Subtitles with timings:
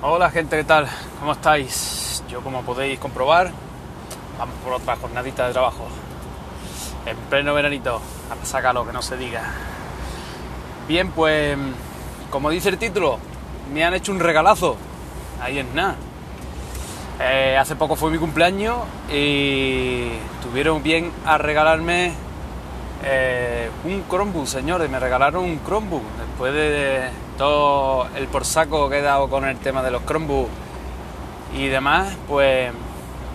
[0.00, 0.86] Hola gente, ¿qué tal?
[1.18, 2.22] ¿Cómo estáis?
[2.30, 3.50] Yo como podéis comprobar,
[4.38, 5.88] vamos por otra jornadita de trabajo.
[7.04, 8.00] En pleno veranito,
[8.30, 9.42] a pasar lo que no se diga.
[10.86, 11.58] Bien, pues
[12.30, 13.18] como dice el título,
[13.74, 14.76] me han hecho un regalazo.
[15.42, 15.96] Ahí es nada.
[17.18, 18.76] Eh, hace poco fue mi cumpleaños
[19.12, 20.10] y
[20.44, 22.12] tuvieron bien a regalarme
[23.02, 24.88] eh, un Chromebook, señores.
[24.88, 29.56] Me regalaron un Chromebook después de todo el por saco que he dado con el
[29.58, 30.50] tema de los Chromebooks
[31.56, 32.14] y demás.
[32.28, 32.72] Pues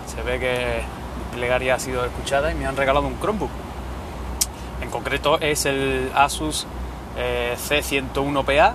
[0.05, 0.83] se ve que
[1.31, 3.49] mi plegaria ha sido escuchada y me han regalado un Chromebook.
[4.81, 6.67] En concreto es el Asus
[7.17, 8.73] eh, C101PA.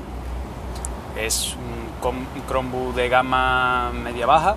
[1.16, 4.56] Es un Chromebook de gama media baja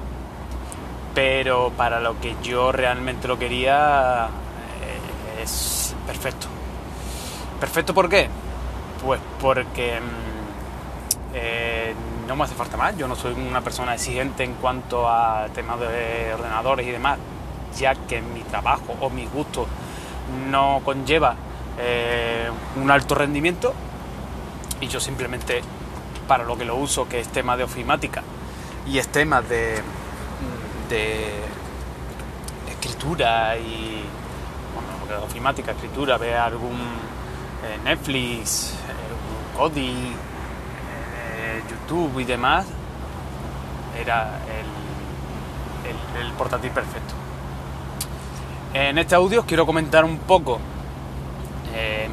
[1.13, 6.48] pero para lo que yo realmente lo quería eh, es perfecto.
[7.59, 8.29] ¿Perfecto por qué?
[9.03, 10.30] Pues porque mm,
[11.34, 11.94] eh,
[12.27, 15.79] no me hace falta más, yo no soy una persona exigente en cuanto a temas
[15.79, 17.20] de ordenadores y demás,
[17.77, 19.68] ya que mi trabajo o mi gusto
[20.49, 21.35] no conlleva
[21.79, 23.73] eh, un alto rendimiento
[24.79, 25.62] y yo simplemente
[26.27, 28.23] para lo que lo uso, que es tema de ofimática
[28.88, 29.82] y es tema de
[33.01, 34.04] escritura y
[34.73, 40.13] bueno, ofimática, escritura, ver algún eh, Netflix, eh, Kodi,
[41.41, 42.65] eh, YouTube y demás,
[43.99, 44.39] era
[46.20, 47.13] el, portátil perfecto.
[48.73, 50.59] En este audio quiero comentar un poco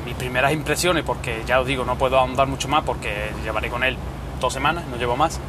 [0.05, 3.85] mis primeras impresiones, porque ya os digo, no puedo ahondar mucho más porque llevaré con
[3.85, 3.97] él
[4.41, 5.41] dos semanas, no llevo más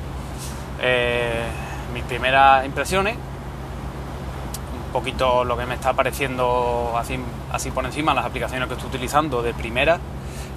[1.94, 7.20] mis primeras impresiones, un poquito lo que me está pareciendo así,
[7.52, 10.00] así por encima, las aplicaciones que estoy utilizando de primera,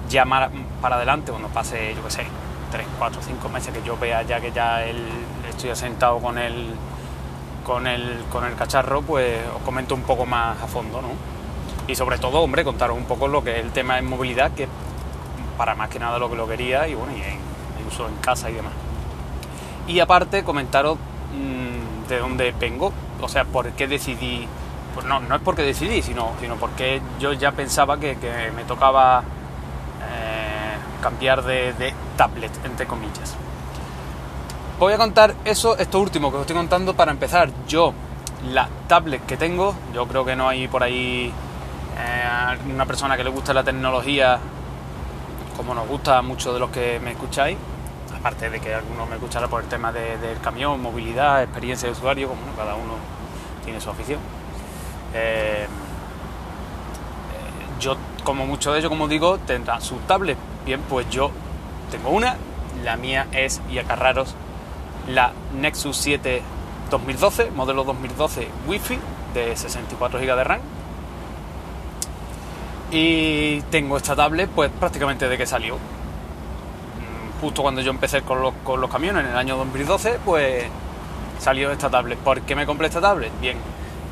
[0.09, 2.25] ya para adelante, cuando pase, yo qué sé,
[2.73, 4.83] 3, 4, 5 meses que yo vea ya que ya
[5.47, 6.73] estoy asentado con el,
[7.65, 11.09] con el, con el cacharro, pues os comento un poco más a fondo, ¿no?
[11.87, 14.67] Y sobre todo, hombre, contaros un poco lo que es el tema de movilidad, que
[15.57, 18.49] para más que nada lo que lo quería y bueno, y en, uso en casa
[18.49, 18.73] y demás.
[19.87, 20.97] Y aparte, comentaros
[21.33, 24.47] Mm, de dónde vengo, o sea, por qué decidí,
[24.93, 28.15] pues no, no es porque decidí, sino, sino porque yo ya pensaba que,
[28.55, 29.23] me tocaba
[31.03, 33.35] cambiar de, tablet, entre comillas.
[34.79, 37.49] Voy a contar eso, esto último que os estoy contando para empezar.
[37.67, 37.93] Yo,
[38.51, 41.31] la tablet que tengo, yo creo que no hay por ahí
[41.97, 44.39] eh, una persona que le guste la tecnología
[45.55, 47.57] como nos gusta mucho de los que me escucháis,
[48.17, 52.27] aparte de que algunos me escuchará por el tema del camión, movilidad, experiencia de usuario,
[52.27, 52.95] como cada uno
[53.63, 54.19] tiene su afición.
[55.13, 55.67] Eh, eh,
[57.79, 60.37] yo, como muchos de ellos, como digo, tendrán su tablet.
[60.65, 61.31] Bien, pues yo
[61.91, 62.37] tengo una,
[62.83, 64.35] la mía es, y acarraros,
[65.07, 66.41] la Nexus 7
[66.89, 68.99] 2012, modelo 2012 Wi-Fi
[69.33, 70.61] de 64 GB de RAM.
[72.91, 75.77] Y tengo esta tablet pues prácticamente de que salió
[77.43, 80.63] justo cuando yo empecé con los, con los camiones en el año 2012, pues
[81.39, 82.17] salió esta tablet.
[82.17, 83.31] ¿Por qué me compré esta tablet?
[83.41, 83.57] Bien,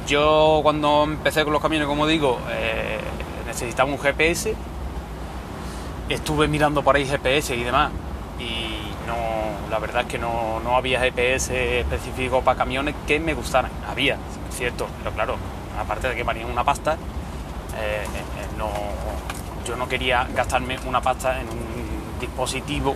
[0.06, 3.00] yo cuando empecé con los camiones, como digo, eh,
[3.48, 4.54] necesitaba un GPS.
[6.12, 7.90] Estuve mirando por ahí GPS y demás.
[8.38, 8.76] Y
[9.08, 13.72] no, la verdad es que no, no había GPS específico para camiones que me gustaran.
[13.90, 14.18] Había,
[14.50, 15.36] cierto, pero claro,
[15.80, 18.70] aparte de que valían una pasta, eh, eh, no,
[19.66, 22.94] yo no quería gastarme una pasta en un dispositivo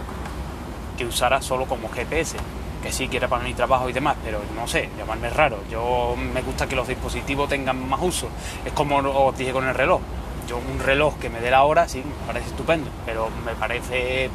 [0.97, 2.35] que usara solo como GPS,
[2.83, 5.59] que sí quiere para mi trabajo y demás, pero no sé, llamarme raro.
[5.71, 8.27] Yo me gusta que los dispositivos tengan más uso.
[8.65, 10.01] Es como os dije con el reloj.
[10.47, 14.29] Yo un reloj que me dé la hora, sí, me parece estupendo, pero me parece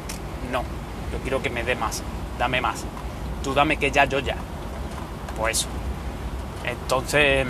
[0.51, 0.63] no.
[1.11, 2.03] Yo quiero que me dé más,
[2.37, 2.83] dame más.
[3.43, 4.35] Tú dame que ya, yo ya.
[5.37, 5.67] Pues eso.
[6.63, 7.47] Entonces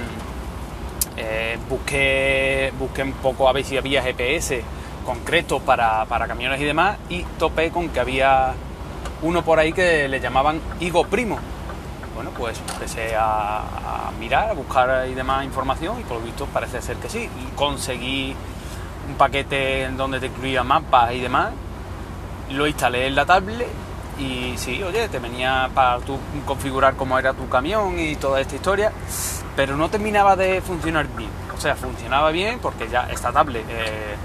[1.17, 4.63] eh, busqué, busqué un poco a ver si había GPS
[5.05, 8.53] concreto para, para camiones y demás y topé con que había
[9.21, 11.39] uno por ahí que le llamaban Higo Primo.
[12.21, 16.79] Bueno, pues empecé a, mirar, a buscar y demás información y por lo visto parece
[16.79, 17.27] ser que sí.
[17.55, 18.35] Conseguí
[19.09, 21.49] un paquete en donde te incluía mapas y demás.
[22.51, 23.67] Lo instalé en la tablet
[24.19, 28.53] y sí, oye, te venía para tú configurar cómo era tu camión y toda esta
[28.53, 28.91] historia,
[29.55, 31.31] pero no terminaba de funcionar bien.
[31.57, 34.15] O sea, funcionaba bien porque ya esta tablet eh,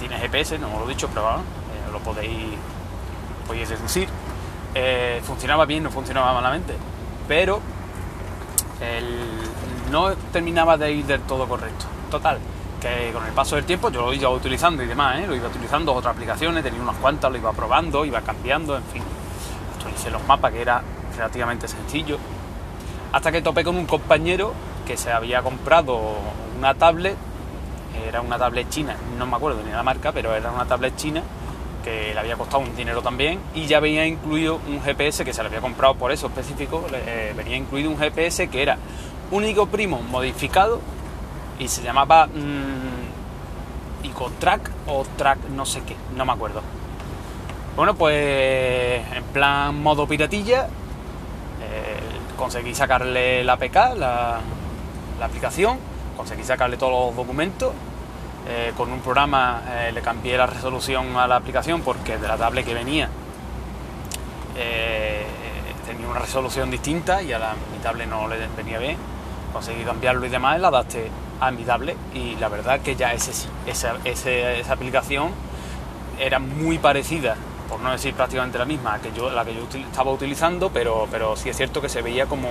[0.00, 2.56] tiene GPS, no lo he dicho, pero eh, lo podéis,
[3.46, 4.08] podéis deducir.
[4.74, 6.74] Eh, funcionaba bien, no funcionaba malamente,
[7.28, 7.60] pero
[9.90, 11.86] no terminaba de ir del todo correcto.
[12.10, 12.38] Total,
[12.80, 15.26] que con el paso del tiempo yo lo iba utilizando y demás, ¿eh?
[15.26, 19.02] lo iba utilizando otras aplicaciones, tenía unas cuantas, lo iba probando, iba cambiando, en fin.
[19.76, 20.82] Actualicé los mapas, que era
[21.16, 22.18] relativamente sencillo.
[23.12, 24.52] Hasta que topé con un compañero
[24.86, 25.98] que se había comprado
[26.58, 27.16] una tablet,
[28.06, 31.22] era una tablet china, no me acuerdo ni la marca, pero era una tablet china
[31.86, 35.40] que le había costado un dinero también y ya venía incluido un GPS que se
[35.42, 38.76] le había comprado por eso específico, eh, venía incluido un GPS que era
[39.30, 40.80] único primo modificado
[41.60, 46.60] y se llamaba mmm, Icotrack o Track no sé qué, no me acuerdo.
[47.76, 52.00] Bueno, pues en plan modo piratilla eh,
[52.36, 54.40] conseguí sacarle la APK, la,
[55.20, 55.78] la aplicación,
[56.16, 57.72] conseguí sacarle todos los documentos
[58.48, 62.36] eh, con un programa eh, le cambié la resolución a la aplicación porque de la
[62.36, 63.08] tablet que venía
[64.56, 65.26] eh,
[65.84, 68.96] tenía una resolución distinta y a la, mi tablet no le venía bien.
[69.52, 71.10] Conseguí cambiarlo y demás, la adapté
[71.40, 73.32] a mi tablet y la verdad que ya ese,
[73.66, 75.30] esa, esa aplicación
[76.18, 77.36] era muy parecida,
[77.68, 81.36] por no decir prácticamente la misma que yo, la que yo estaba utilizando, pero, pero
[81.36, 82.48] sí es cierto que se veía como,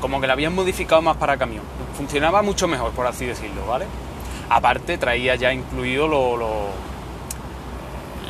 [0.00, 1.62] como que la habían modificado más para camión.
[1.96, 3.86] Funcionaba mucho mejor, por así decirlo, ¿vale?
[4.48, 6.68] Aparte traía ya incluido lo,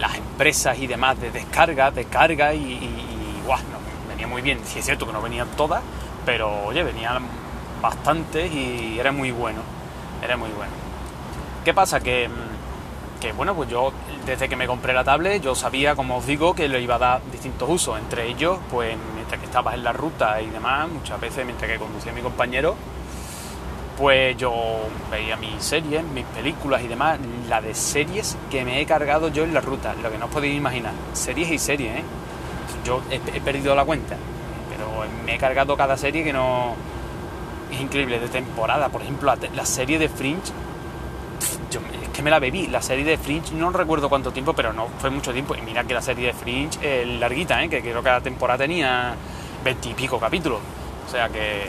[0.01, 3.79] las empresas y demás de descarga, descarga y, y, guau, no,
[4.09, 4.61] venía muy bien.
[4.65, 5.83] Sí es cierto que no venían todas,
[6.25, 7.23] pero oye, venían
[7.81, 9.61] bastantes y era muy bueno.
[10.23, 10.73] Era muy bueno.
[11.65, 12.01] ¿Qué pasa?
[12.01, 12.29] Que,
[13.21, 13.93] que bueno, pues yo
[14.25, 16.99] desde que me compré la tablet yo sabía, como os digo, que le iba a
[16.99, 17.99] dar distintos usos.
[17.99, 21.79] Entre ellos, pues mientras que estabas en la ruta y demás, muchas veces mientras que
[21.79, 22.77] conducía a mi compañero,
[23.97, 24.53] pues yo
[25.11, 29.45] veía mis series, mis películas y demás, la de series que me he cargado yo
[29.45, 32.03] en la ruta, lo que no os podéis imaginar, series y series, ¿eh?
[32.85, 34.17] Yo he, perdido la cuenta,
[34.71, 36.75] pero me he cargado cada serie que no...
[37.73, 40.53] Es increíble, de temporada, por ejemplo, la, la serie de Fringe,
[41.71, 44.73] yo, es que me la bebí, la serie de Fringe, no recuerdo cuánto tiempo, pero
[44.73, 47.69] no fue mucho tiempo, y mira que la serie de Fringe es larguita, ¿eh?
[47.69, 49.17] que creo que cada temporada tenía
[49.65, 50.61] veintipico capítulos,
[51.09, 51.69] o sea que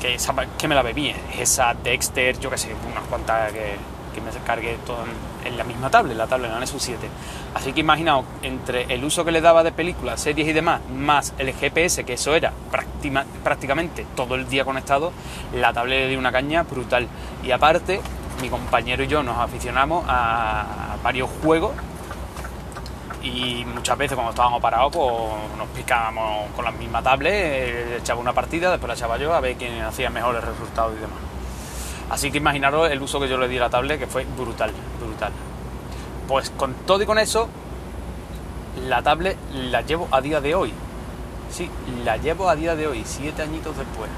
[0.00, 3.76] que, me la bebí, esa Dexter, yo que sé, unas cuantas que,
[4.18, 5.04] me cargué todo
[5.44, 7.08] en, la misma tablet, la tablet, la Nexus 7.
[7.54, 11.34] Así que imaginaos, entre el uso que le daba de películas, series y demás, más
[11.38, 12.52] el GPS, que eso era
[13.44, 15.12] prácticamente todo el día conectado,
[15.54, 17.06] la tablet le dio una caña brutal.
[17.44, 18.00] Y aparte,
[18.42, 21.72] mi compañero y yo nos aficionamos a varios juegos
[23.22, 28.20] y muchas veces cuando estábamos parados pues nos picábamos con la misma tablet, eh, echaba
[28.20, 31.18] una partida, después la echaba yo a ver quién hacía mejores resultados y demás.
[32.10, 34.72] Así que imaginaros el uso que yo le di a la tablet que fue brutal,
[35.00, 35.32] brutal.
[36.26, 37.48] Pues con todo y con eso,
[38.86, 40.72] la tablet la llevo a día de hoy.
[41.50, 41.70] Sí,
[42.04, 44.10] la llevo a día de hoy, siete añitos después.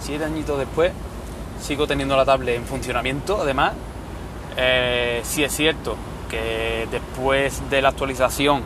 [0.00, 0.92] Siete añitos después,
[1.60, 3.72] sigo teniendo la tablet en funcionamiento, además.
[4.56, 5.96] Eh, sí es cierto
[6.32, 8.62] que después de la actualización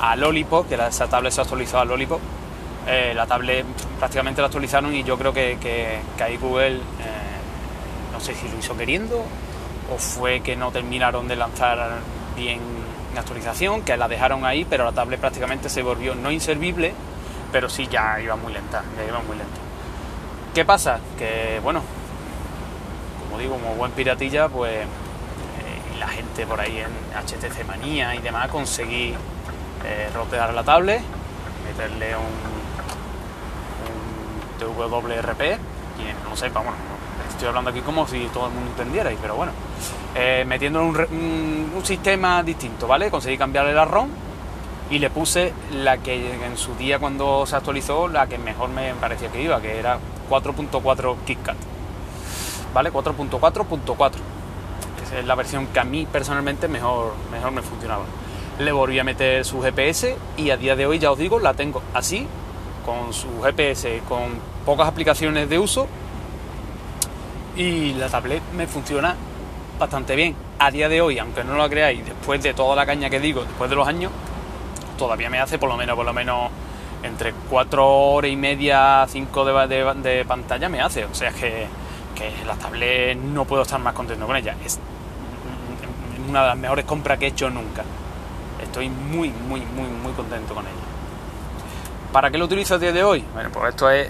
[0.00, 2.20] a Lollipop, que esa tablet se actualizó a Lollipop,
[2.88, 3.64] eh, la tablet
[3.98, 6.80] prácticamente la actualizaron y yo creo que, que, que ahí Google, eh,
[8.12, 9.24] no sé si lo hizo queriendo
[9.94, 12.00] o fue que no terminaron de lanzar
[12.36, 12.60] bien
[13.14, 16.92] la actualización, que la dejaron ahí, pero la tablet prácticamente se volvió no inservible,
[17.52, 19.56] pero sí ya iba muy lenta, ya iba muy lenta.
[20.52, 20.98] ¿Qué pasa?
[21.16, 21.80] Que bueno,
[23.24, 24.84] como digo, como buen piratilla, pues
[25.98, 29.14] la gente por ahí en HTC Manía y demás conseguí
[29.84, 31.02] eh, rotear la tablet,
[31.66, 32.22] meterle un,
[34.62, 34.68] un
[35.96, 36.76] quien no sepa, bueno,
[37.28, 39.52] estoy hablando aquí como si todo el mundo entendiera, pero bueno,
[40.14, 43.10] eh, un, un, sistema distinto, ¿vale?
[43.10, 44.08] Conseguí cambiarle la ROM
[44.90, 48.94] y le puse la que en su día cuando se actualizó, la que mejor me
[48.94, 49.98] parecía que iba, que era
[50.30, 51.56] 4.4 KitKat,
[52.72, 52.92] ¿vale?
[52.92, 54.14] 4.4.4
[55.12, 58.04] es la versión que a mí personalmente mejor, mejor me funcionaba.
[58.58, 61.54] Le volví a meter su GPS y a día de hoy ya os digo, la
[61.54, 62.26] tengo así,
[62.84, 65.88] con su GPS, con pocas aplicaciones de uso
[67.56, 69.14] y la tablet me funciona
[69.78, 70.34] bastante bien.
[70.58, 73.42] A día de hoy, aunque no lo creáis, después de toda la caña que digo,
[73.42, 74.12] después de los años,
[74.96, 76.50] todavía me hace por lo menos, por lo menos
[77.02, 81.04] entre 4 horas y media, 5 de, pantalla me hace.
[81.04, 81.66] O sea que,
[82.14, 84.56] que la tablet no puedo estar más contento con ella.
[86.28, 87.82] Una de las mejores compras que he hecho nunca.
[88.62, 90.74] Estoy muy, muy, muy, muy contento con ella.
[92.12, 93.24] ¿Para qué lo utilizo a día de hoy?
[93.34, 94.08] Bueno, pues esto es,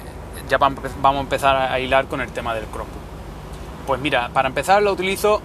[0.49, 3.05] ya vamos a empezar a hilar con el tema del Chromebook.
[3.87, 5.41] Pues mira, para empezar lo utilizo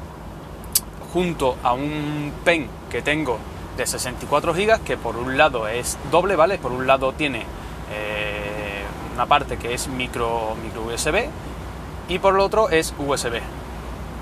[1.14, 3.38] junto a un pen que tengo
[3.78, 6.58] de 64 GB, que por un lado es doble, ¿vale?
[6.58, 7.40] Por un lado tiene
[7.92, 8.84] eh,
[9.14, 11.30] una parte que es micro, micro USB
[12.10, 13.40] y por el otro es USB.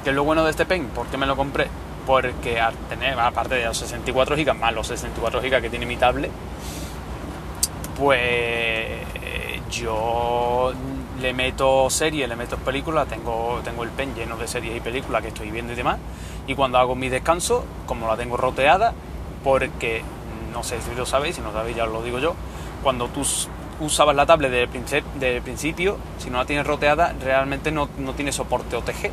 [0.03, 0.87] ¿Qué es lo bueno de este pen?
[0.87, 1.67] ¿Por qué me lo compré?
[2.07, 5.97] Porque al tener, aparte de los 64 GB más los 64 GB que tiene mi
[5.97, 6.31] tablet,
[7.97, 8.87] pues
[9.69, 10.71] yo
[11.19, 15.21] le meto series, le meto películas, tengo, tengo el pen lleno de series y películas
[15.21, 15.97] que estoy viendo y demás,
[16.47, 18.93] y cuando hago mi descanso, como la tengo roteada,
[19.43, 20.01] porque
[20.53, 22.35] no sé si lo sabéis, si no sabéis ya os lo digo yo,
[22.83, 23.23] cuando tú
[23.81, 28.31] usabas la tablet desde el principio, si no la tienes roteada, realmente no, no tiene
[28.31, 29.11] soporte OTG.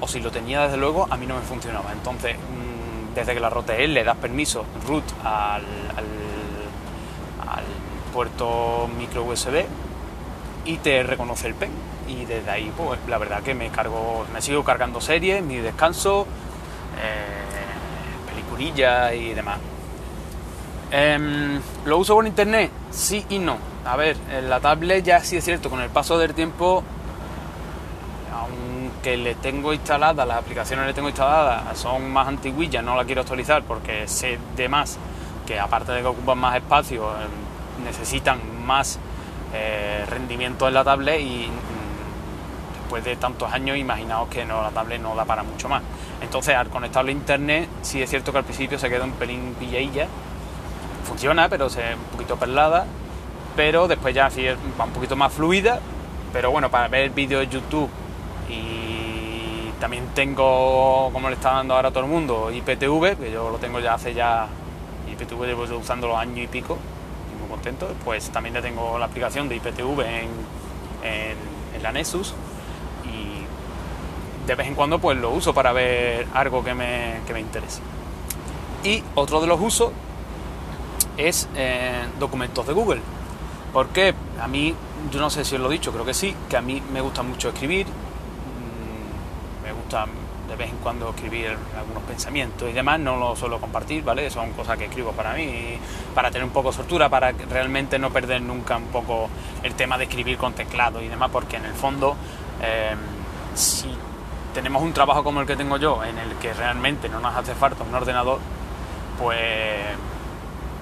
[0.00, 1.92] O si lo tenía desde luego, a mí no me funcionaba.
[1.92, 5.64] Entonces, mm, desde que la roteé, le das permiso root al,
[5.96, 6.04] al,
[8.12, 9.66] puerto micro USB
[10.64, 11.70] y te reconoce el pen.
[12.08, 16.26] Y desde ahí, pues la verdad que me cargo, me sigo cargando series, mi descanso,
[16.98, 19.58] eh, peliculillas y demás.
[20.90, 22.70] Em, ¿Lo uso por internet?
[22.90, 23.58] Sí y no.
[23.84, 26.82] A ver, en la tablet ya sí es cierto, con el paso del tiempo,
[29.06, 33.20] aunque le tengo instalada, las aplicaciones le tengo instaladas, son más antiguillas, no la quiero
[33.20, 34.98] actualizar porque sé de más
[35.46, 38.98] que aparte de que ocupan más espacio, em, necesitan más
[39.54, 44.70] eh, rendimiento en la tablet y mm, después de tantos años imaginaos que no, la
[44.70, 45.82] tablet no da para mucho más.
[46.20, 49.54] Entonces al conectarlo a internet sí es cierto que al principio se queda un pelín
[49.58, 50.08] pilladilla
[51.06, 52.86] funciona, pero se un poquito perlada,
[53.54, 54.44] pero después ya sí
[54.78, 55.78] va un poquito más fluida,
[56.32, 57.88] pero bueno, para ver vídeos de YouTube
[58.48, 58.75] y
[59.80, 63.58] también tengo, como le está dando ahora a todo el mundo, IPTV, que yo lo
[63.58, 64.48] tengo ya hace ya,
[65.10, 66.78] IPTV llevo usando los años y pico,
[67.32, 70.28] y muy contento, pues también le tengo la aplicación de IPTV en,
[71.02, 72.34] en, la Nexus
[73.04, 77.40] y de vez en cuando pues lo uso para ver algo que me, que me
[77.40, 77.80] interese.
[78.82, 79.92] Y otro de los usos
[81.16, 83.00] es eh, documentos de Google.
[83.72, 84.74] Porque a mí,
[85.10, 87.02] yo no sé si os lo he dicho, creo que sí, que a mí me
[87.02, 87.86] gusta mucho escribir,
[89.88, 94.30] de vez en cuando escribir algunos pensamientos y demás, no lo suelo compartir, ¿vale?
[94.30, 95.78] Son cosas que escribo para mí,
[96.14, 99.28] para tener un poco de soltura, para realmente no perder nunca un poco
[99.62, 102.16] el tema de escribir con teclado y demás, porque en el fondo,
[102.62, 102.98] em,
[103.54, 103.88] si
[104.54, 107.54] tenemos un trabajo como el que tengo yo, en el que realmente no nos hace
[107.54, 108.38] falta un ordenador,
[109.20, 109.38] pues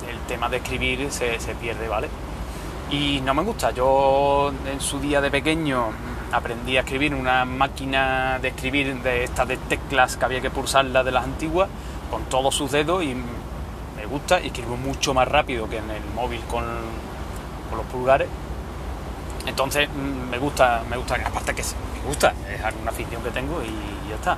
[0.09, 2.09] el tema de escribir se, pierde, ¿vale?
[2.91, 3.71] Y no me gusta.
[3.71, 5.89] Yo en su día de pequeño
[6.35, 11.05] aprendí a escribir una máquina de escribir de estas de teclas que había que pulsarlas
[11.05, 11.69] de las antiguas
[12.11, 16.05] con todos sus dedos y me gusta y escribo mucho más rápido que en el
[16.15, 16.65] móvil con,
[17.69, 18.29] con los pulgares.
[19.47, 23.63] Entonces mm, me gusta, me gusta, aparte que me gusta, es alguna afición que tengo
[23.63, 24.37] y ya está.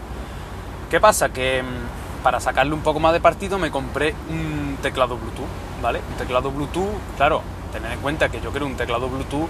[0.91, 1.31] ¿Qué pasa?
[1.31, 5.49] Que mm, para sacarle un poco más de partido me compré un teclado Bluetooth,
[5.81, 6.01] ¿vale?
[6.11, 7.41] Un teclado Bluetooth, claro,
[7.73, 9.49] tened en cuenta que yo quiero un teclado Bluetooth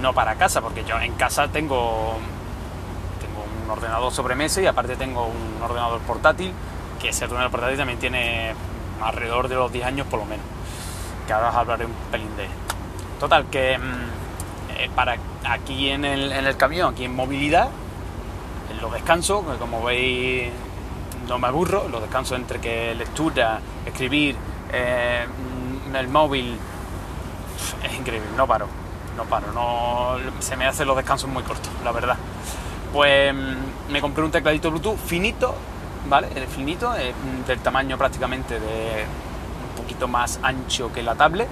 [0.00, 2.16] no para casa, porque yo en casa tengo,
[3.20, 6.52] tengo un ordenador sobremesa y aparte tengo un ordenador portátil,
[7.00, 8.54] que ese ordenador portátil también tiene
[9.02, 10.44] alrededor de los 10 años por lo menos,
[11.26, 12.46] que ahora os hablaré un pelín de
[13.18, 15.16] Total, que mm, eh, para
[15.48, 17.70] aquí en el, en el camión, aquí en movilidad,
[18.70, 20.52] en los descansos, como veis
[21.26, 24.36] no me aburro, los descansos entre que lectura, escribir,
[24.72, 25.26] eh,
[25.94, 26.58] el móvil,
[27.82, 28.68] es increíble, no paro,
[29.16, 32.16] no paro, no, se me hacen los descansos muy cortos, la verdad.
[32.92, 35.54] Pues mm, me compré un tecladito Bluetooth finito,
[36.08, 36.28] ¿vale?
[36.34, 36.92] El finito,
[37.46, 39.04] del tamaño prácticamente de
[39.70, 41.48] un poquito más ancho que la tablet.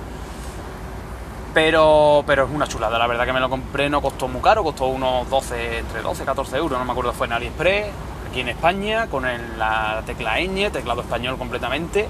[1.53, 4.65] Pero, pero es una chulada, la verdad que me lo compré, no costó muy caro,
[4.65, 7.87] costó unos 12, entre 12 y 14 euros, no me acuerdo, fue en AliExpress,
[8.29, 9.25] aquí en España con
[9.57, 12.09] la tecla ñ, teclado español completamente.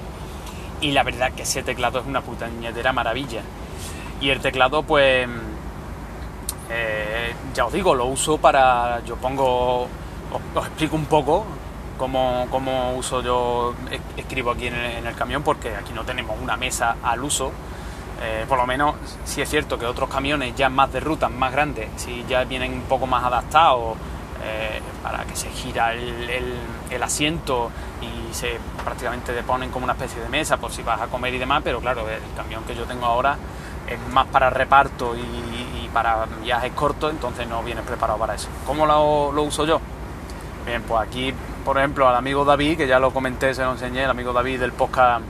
[0.81, 2.47] Y la verdad que ese teclado es una puta
[2.91, 3.41] maravilla.
[4.25, 5.29] Y el teclado, pues,
[6.71, 11.45] eh, ya os digo, lo uso para, yo pongo, os, explico un poco
[11.95, 13.75] cómo, cómo, uso yo,
[14.17, 17.51] escribo aquí en el, camión, porque aquí no tenemos una mesa al uso.
[18.19, 21.51] Eh, por lo menos, si es cierto que otros camiones ya más de rutas más
[21.51, 23.95] grandes, si ya vienen un poco más adaptados
[24.43, 27.69] eh, para que se gira el, asiento
[28.01, 31.31] y se prácticamente te ponen como una especie de mesa por si vas a comer
[31.35, 33.37] y demás, pero claro, el camión que yo tengo ahora
[33.87, 38.49] es más para reparto y, para viajes cortos, entonces no viene preparado para eso.
[38.67, 39.79] ¿Cómo lo, uso yo?
[40.65, 44.03] Bien, pues aquí, por ejemplo, al amigo David, que ya lo comenté, se lo enseñé,
[44.03, 45.23] el amigo David del podcast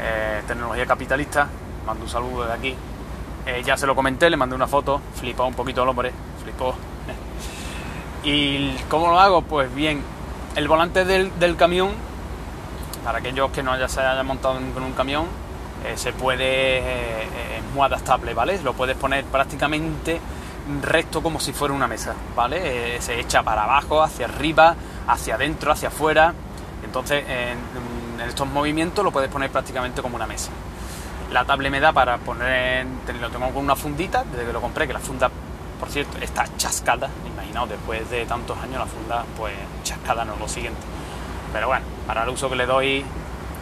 [0.00, 1.46] eh, Tecnología Capitalista,
[1.86, 2.76] mando un saludo de aquí.
[3.46, 6.74] Eh, ya se lo comenté, le mandé una foto, flipó un poquito el hombre, flipó.
[8.24, 9.42] ¿Y cómo lo hago?
[9.42, 10.02] Pues bien,
[10.56, 11.90] el volante del, camión,
[13.04, 15.26] para aquellos que no ya se hayan montado con un camión,
[15.84, 18.60] eh, se puede, eh, es muy adaptable, ¿vale?
[18.62, 20.20] Lo puedes poner prácticamente
[20.80, 22.96] recto como si fuera una mesa, ¿vale?
[22.96, 26.34] Eh, se echa para abajo, hacia arriba, hacia adentro, hacia afuera.
[26.84, 30.50] Entonces, en, estos movimientos lo puedes poner prácticamente como una mesa.
[31.32, 32.86] La tablet me da para poner,
[33.20, 35.30] lo tengo con una fundita, desde que lo compré, que la funda,
[35.80, 37.08] por cierto, está chascada.
[37.26, 40.80] Imaginaos, después de tantos años la funda, pues chascada no es lo siguiente.
[41.52, 43.04] Pero bueno, para el uso que le doy,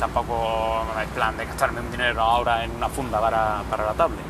[0.00, 4.25] tampoco hay plan de gastarme un dinero ahora en una funda para, para la tablet.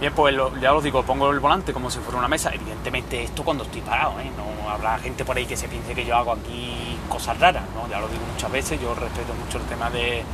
[0.00, 2.50] Bien, pues ya os digo, pongo el volante como si fuera una mesa.
[2.52, 4.30] Evidentemente esto cuando estoy parado, ¿eh?
[4.34, 7.86] No habrá gente por ahí que se piense que yo hago aquí cosas raras, ¿no?
[7.88, 10.24] Ya lo digo muchas veces, yo respeto mucho el tema de,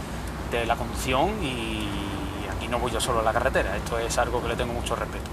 [0.53, 1.89] de la conducción y
[2.57, 4.95] aquí no voy yo solo a la carretera, esto es algo que le tengo mucho
[4.95, 5.29] respeto.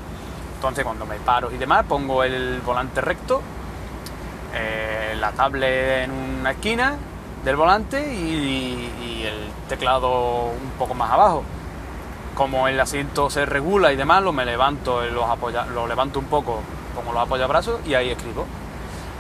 [0.55, 3.41] Entonces cuando me paro y demás, pongo el volante recto,
[4.55, 6.95] eh, la tablet en una esquina
[7.43, 11.43] del volante y, el teclado un poco más abajo.
[12.35, 16.25] Como el asiento se regula y demás, lo me levanto, los apoya, lo levanto un
[16.25, 16.59] poco,
[16.95, 18.45] pongo los apoyabrazos y ahí escribo.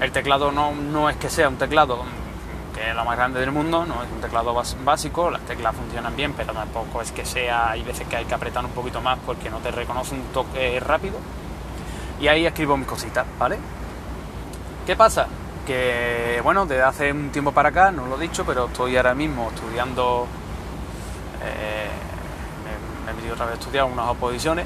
[0.01, 2.03] El teclado no, no es que sea un teclado
[2.73, 4.53] que es lo más grande del mundo, no es un teclado
[4.83, 8.33] básico, las teclas funcionan bien, pero tampoco es que sea, hay veces que hay que
[8.33, 11.17] apretar un poquito más porque no te reconoce un toque rápido.
[12.19, 13.59] Y ahí escribo mis cositas, ¿vale?
[14.85, 15.27] ¿Qué pasa?
[15.65, 19.13] Que, bueno, desde hace un tiempo para acá, no lo he dicho, pero estoy ahora
[19.13, 20.27] mismo estudiando,
[21.41, 21.87] eh,
[23.05, 24.65] me, he metido otra vez a estudiar unas oposiciones,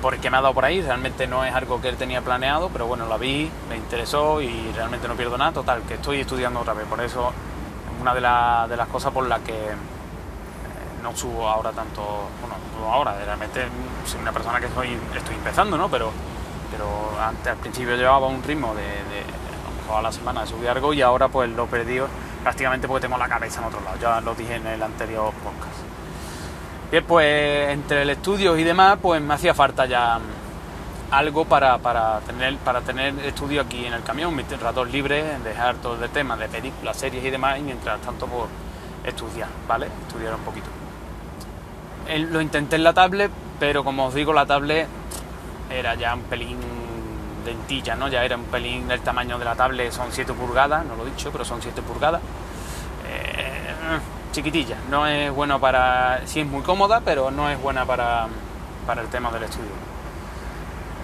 [0.00, 2.86] porque me ha dado por ahí, realmente no es algo que él tenía planeado, pero
[2.86, 6.74] bueno, la vi, me interesó y realmente no pierdo nada, total, que estoy estudiando otra
[6.74, 8.20] vez, por eso es una de,
[8.70, 9.74] de las cosas por las que eh,
[11.02, 13.66] no subo ahora tanto, bueno, no ahora, realmente
[14.04, 15.88] soy una persona que estoy, estoy empezando, ¿no?
[15.88, 16.12] Pero
[16.76, 18.82] pero antes al principio llevaba un ritmo de,
[19.90, 22.08] a a la semana de subir algo y ahora pues lo perdido
[22.42, 25.76] prácticamente porque tengo la cabeza en otro lado, ya lo dije en el anterior podcast.
[26.90, 30.18] Bien, pues entre el estudio y demás, pues me hacía falta ya
[31.10, 31.78] algo para,
[32.26, 36.36] tener para tener estudio aquí en el camión, mis ratos libres, dejar todo el tema
[36.36, 38.50] de películas, series y demás, y mientras tanto pues
[39.04, 39.88] estudiar, ¿vale?
[40.06, 40.66] Estudiar un poquito.
[42.30, 44.88] lo intenté en la tablet, pero como os digo, la tablet
[45.70, 46.58] era ya un pelín
[47.44, 48.08] lentilla, ¿no?
[48.08, 51.10] Ya era un pelín del tamaño de la tablet, son 7 pulgadas, no lo he
[51.10, 52.20] dicho, pero son 7 pulgadas.
[53.08, 53.98] Eh,
[54.32, 56.26] chiquitilla, no es bueno para...
[56.26, 58.26] sí es muy cómoda, pero no es buena para,
[58.86, 59.70] para el tema del estudio.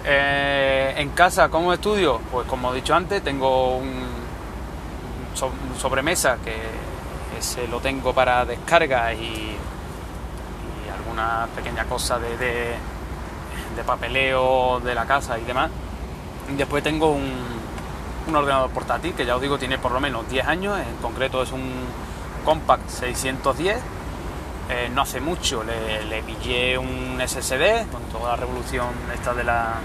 [0.05, 2.19] Eh, en casa, ¿cómo estudio?
[2.31, 4.03] Pues como he dicho antes, tengo un,
[5.79, 6.55] sobremesa que
[7.39, 9.57] ese lo tengo para descarga y,
[10.85, 12.75] y alguna pequeña cosa de de
[13.83, 15.71] papeleo de la casa y demás.
[16.55, 17.31] Después tengo un,
[18.27, 21.41] un ordenador portátil que ya os digo tiene por lo menos 10 años, en concreto
[21.41, 21.71] es un
[22.45, 23.77] Compact 610.
[24.69, 29.43] Eh, no hace mucho le, le, pillé un SSD con toda la revolución esta de
[29.43, 29.75] la,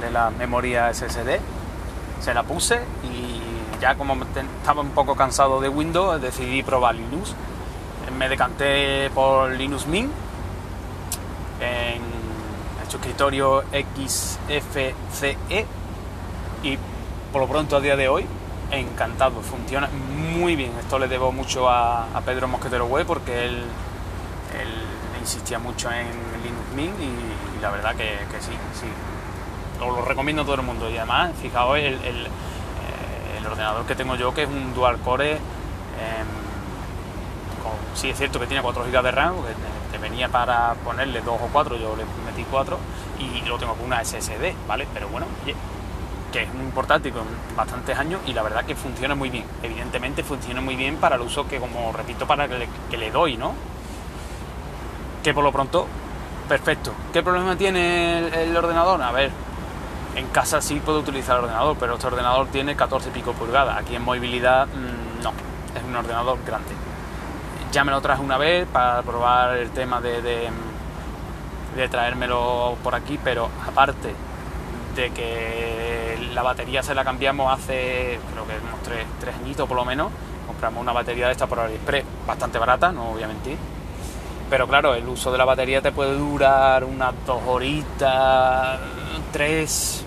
[0.00, 1.38] de la memoria SSD.
[2.20, 7.34] Se la puse y ya como estaba un poco cansado de Windows decidí probar Linux.
[8.18, 10.12] Me decanté por Linux Mint
[11.60, 12.02] en
[12.96, 15.66] escritorio XFCE
[16.62, 16.78] y
[17.32, 18.26] por lo pronto a día de hoy
[18.70, 20.72] encantado, funciona muy bien.
[20.78, 23.62] Esto le debo mucho a, Pedro Mosquetero Web porque él,
[25.20, 26.06] insistía mucho en
[26.42, 28.86] Linux Mint y, la verdad que, sí, sí.
[29.80, 33.94] Lo, lo, recomiendo a todo el mundo y además, fijaos el, el, eh, ordenador que
[33.94, 35.32] tengo yo que es un dual core.
[35.32, 35.38] Eh,
[37.62, 39.34] con, sí es cierto que tiene 4 GB de RAM,
[40.04, 42.78] venía para ponerle 2 o 4, yo le metí 4
[43.18, 44.86] y lo tengo con una SSD, ¿vale?
[44.92, 45.26] Pero bueno,
[46.30, 47.24] que es un portátil con
[47.56, 49.44] bastantes años y la verdad que funciona muy bien.
[49.62, 53.54] Evidentemente funciona muy bien para el uso que, como repito, para que le, doy, ¿no?
[55.22, 55.86] Que por lo pronto,
[56.48, 56.92] perfecto.
[57.12, 59.00] ¿Qué problema tiene el, ordenador?
[59.00, 59.30] A ver,
[60.16, 63.78] en casa sí puedo utilizar el ordenador, pero este ordenador tiene 14 y pico pulgadas.
[63.78, 65.32] Aquí en movilidad, mm, no,
[65.74, 66.83] es un ordenador grande
[67.74, 73.18] ya me lo traje una vez para probar el tema de, de, traérmelo por aquí,
[73.22, 74.14] pero aparte
[74.94, 79.76] de que la batería se la cambiamos hace creo que unos tres, tres añitos por
[79.76, 80.12] lo menos,
[80.46, 83.58] compramos una batería de esta por AliExpress, bastante barata, no voy a mentir.
[84.48, 88.78] Pero claro, el uso de la batería te puede durar unas dos horitas,
[89.32, 90.04] tres,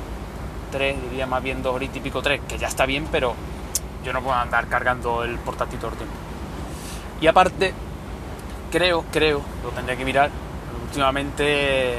[0.71, 3.33] tres, diría más bien dos horitas y pico, tres, que ya está bien, pero
[4.05, 6.26] yo no puedo andar cargando el portátil todo el tiempo.
[7.19, 7.73] Y aparte,
[8.71, 10.29] creo, creo, lo tendría que mirar,
[10.83, 11.97] últimamente,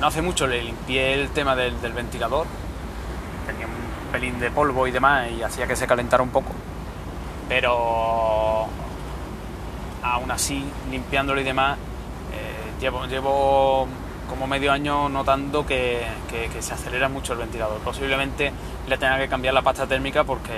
[0.00, 2.46] no hace mucho le limpié el tema del, ventilador,
[3.46, 6.50] tenía un pelín de polvo y demás y hacía que se calentara un poco,
[7.48, 8.66] pero
[10.02, 11.76] aún así, limpiándolo y demás,
[12.32, 13.88] eh, llevo, llevo
[14.30, 16.06] como medio año notando que,
[16.60, 17.80] se acelera mucho el ventilador.
[17.80, 18.52] Posiblemente
[18.86, 20.52] le tenga que cambiar la pasta térmica porque,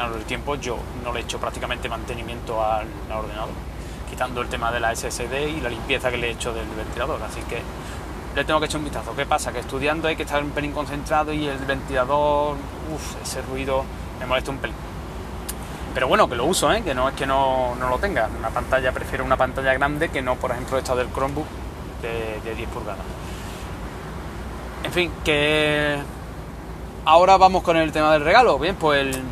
[0.00, 3.54] el tiempo, yo no le he hecho prácticamente mantenimiento al, ordenador.
[4.08, 7.22] quitando el tema de la SSD y la limpieza que le he hecho del ventilador.
[7.22, 7.62] Así que
[8.34, 9.14] le tengo que echar un vistazo.
[9.14, 9.52] ¿Qué pasa?
[9.52, 12.56] Que estudiando hay que estar un pelín concentrado y el ventilador,
[12.92, 13.84] uff, ese ruido
[14.20, 14.76] me molesta un pelín.
[15.94, 16.82] Pero bueno, que lo uso, ¿eh?
[16.82, 18.28] que no es que no, lo tenga.
[18.38, 21.46] Una pantalla, prefiero una pantalla grande que no, por ejemplo, esta del Chromebook
[22.00, 23.04] de, de 10 pulgadas.
[24.84, 25.98] En fin, que
[27.04, 28.58] ahora vamos con el tema del regalo.
[28.58, 29.22] Bien, pues el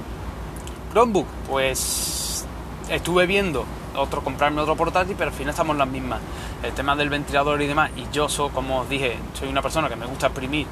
[0.90, 2.44] Chromebook, pues
[2.88, 3.64] estuve viendo
[3.96, 6.20] otro comprarme otro portátil, pero al final estamos las mismas.
[6.62, 9.96] El tema del ventilador y demás, y yo como os dije, soy una persona que
[9.96, 10.66] me gusta exprimir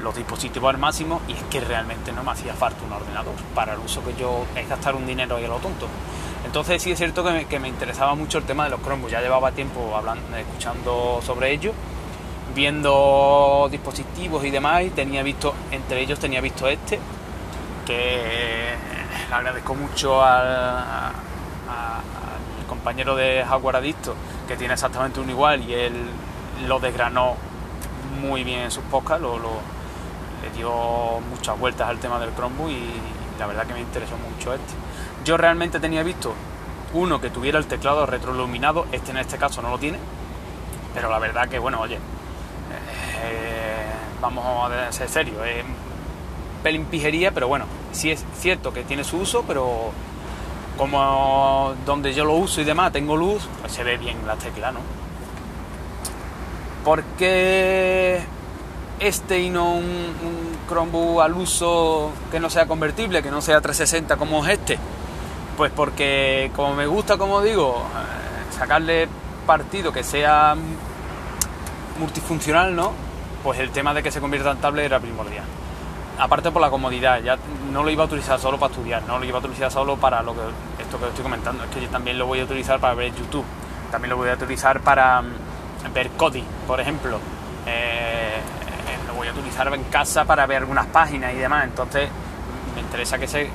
[0.00, 3.72] los dispositivos al máximo y es que realmente no me hacía falta un ordenador para
[3.72, 5.88] el uso que yo es gastar un dinero ahí a lo tonto.
[6.44, 9.50] Entonces sí es cierto que me, interesaba mucho el tema de los Chromebooks, ya llevaba
[9.52, 11.72] tiempo hablando, escuchando sobre ello,
[12.54, 17.00] viendo dispositivos y demás y tenía visto, entre ellos tenía visto este,
[17.86, 18.74] que
[19.34, 21.12] agradezco mucho al,
[22.68, 24.14] compañero de Jaguar Adicto,
[24.48, 25.92] que tiene exactamente un igual y él
[26.66, 27.36] lo desgranó
[28.20, 32.90] muy bien en sus podcasts, lo, le dio muchas vueltas al tema del Chromebook y
[33.38, 34.72] la verdad que me interesó mucho este.
[35.24, 36.34] Yo realmente tenía visto
[36.94, 39.98] uno que tuviera el teclado retroiluminado, este en este caso no lo tiene,
[40.94, 45.64] pero la verdad que bueno, oye, eh, vamos a ser serios, es
[46.62, 49.92] pelín pijería, pero bueno, sí es cierto que tiene su uso, pero
[50.76, 54.72] como donde yo lo uso y demás tengo luz, pues se ve bien la tecla,
[54.72, 54.80] ¿no?
[56.84, 58.20] Porque
[59.00, 64.16] este y no un, Chromebook al uso que no sea convertible, que no sea 360
[64.16, 64.78] como es este?
[65.56, 69.08] Pues porque como me gusta, como digo, eh, sacarle
[69.46, 70.56] partido que sea
[71.98, 72.92] multifuncional, ¿no?
[73.42, 75.44] Pues el tema de que se convierta en tablet era primordial.
[76.18, 77.36] Aparte por la comodidad, ya
[77.72, 80.22] no lo iba a utilizar solo para estudiar, no lo iba a utilizar solo para
[80.22, 80.42] lo que
[80.82, 83.44] esto que estoy comentando, es que yo también lo voy a utilizar para ver YouTube,
[83.90, 87.18] también lo voy a utilizar para mm, ver Cody, por ejemplo.
[87.66, 88.24] Eh,
[89.24, 92.08] voy a utilizar en casa para ver algunas páginas y demás, entonces
[92.74, 93.48] me interesa que, se,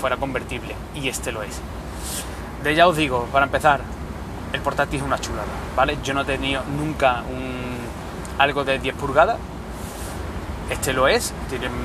[0.00, 1.60] fuera convertible y este lo es.
[2.62, 3.80] De ya os digo, para empezar,
[4.52, 5.98] el portátil es una chulada, ¿vale?
[6.04, 7.78] Yo no he tenido nunca un,
[8.38, 9.38] algo de 10 pulgadas,
[10.70, 11.34] este lo es,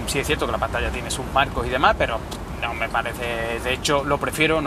[0.07, 2.19] sí es cierto que la pantalla tiene sus marcos y demás, pero
[2.61, 4.59] no me parece, de hecho lo prefiero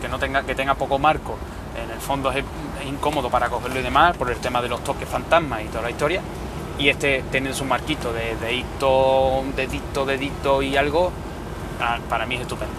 [0.00, 1.36] que no tenga, que tenga poco marco,
[1.82, 2.44] en el fondo es
[2.86, 5.90] incómodo para cogerlo y demás por el tema de los toques fantasmas y toda la
[5.90, 6.20] historia,
[6.78, 11.10] y este tiene su marquito de dedito, dedito, dedito y algo,
[11.80, 12.74] ah, para mí es estupendo.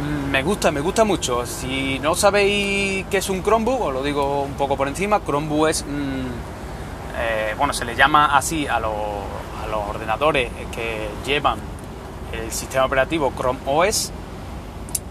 [0.00, 1.44] Mm, me gusta, me gusta mucho.
[1.46, 5.68] Si no sabéis qué es un Chromebook, os lo digo un poco por encima, Chromebook
[5.68, 6.51] es, mm,
[7.16, 8.92] eh, bueno, se le llama así a, los,
[9.88, 11.58] ordenadores que llevan
[12.32, 14.12] el sistema operativo Chrome OS,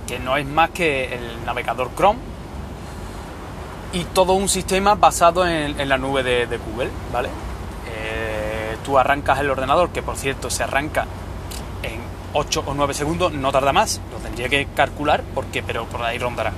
[0.07, 2.19] que no es más que el navegador Chrome,
[3.93, 7.29] y todo un sistema basado en, la nube de, Google, ¿vale?
[7.87, 11.05] Eh, tú arrancas el ordenador, que por cierto se arranca
[11.83, 12.01] en
[12.33, 16.17] 8 o 9 segundos, no tarda más, lo tendría que calcular, porque, pero por ahí
[16.17, 16.53] rondará.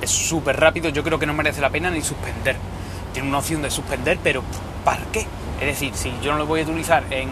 [0.00, 2.56] Es súper rápido, yo creo que no merece la pena ni suspender.
[3.18, 4.44] Tiene una opción de suspender, pero
[4.84, 5.26] ¿para qué?
[5.60, 7.28] Es decir, si yo no lo voy a utilizar en,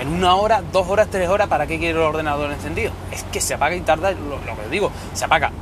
[0.00, 2.90] en una hora, dos horas, tres horas, ¿para qué quiero el ordenador encendido?
[3.12, 5.52] Es que se apaga y tarda, lo, lo que digo, se apaga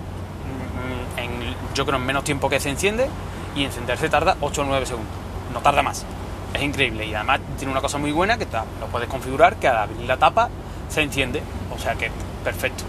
[1.75, 3.09] yo creo en menos tiempo que se enciende
[3.55, 5.13] y encenderse tarda 8 o 9 segundos,
[5.53, 6.07] no tarda más.
[6.55, 8.47] Es increíble y además tiene una cosa muy buena que
[8.81, 10.49] lo puedes configurar que al abrir la tapa
[10.89, 11.43] se enciende,
[11.75, 12.11] o sea que
[12.43, 12.85] perfecto.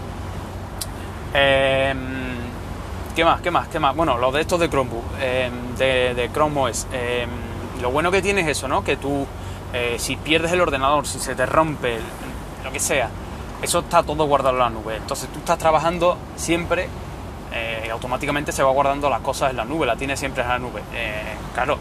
[1.34, 2.25] Em,
[3.16, 3.40] ¿Qué más?
[3.40, 3.68] ¿Qué más?
[3.68, 3.96] ¿Qué más?
[3.96, 6.86] Bueno, lo de estos de Chromebook, em, de, Chrome OS.
[6.92, 7.30] Em,
[7.80, 8.84] lo bueno que tiene es eso, ¿no?
[8.84, 9.26] Que tú,
[9.72, 11.96] eh, si pierdes el ordenador, si se te rompe,
[12.62, 13.08] lo que sea,
[13.62, 14.96] eso está todo guardado en la nube.
[14.96, 16.90] Entonces tú estás trabajando siempre
[17.52, 20.58] eh, automáticamente se va guardando las cosas en la nube, la tiene siempre en la
[20.58, 20.82] nube.
[20.92, 21.78] Eh, claro,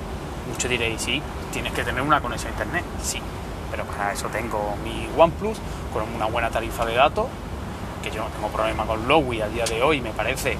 [0.50, 1.22] muchos diréis, sí,
[1.52, 3.20] tienes que tener una conexión a internet, sí,
[3.70, 5.58] pero para eso tengo mi OnePlus
[5.92, 7.26] con una buena tarifa de datos,
[8.02, 10.58] que yo no tengo problema con Lowy a día de hoy, me parece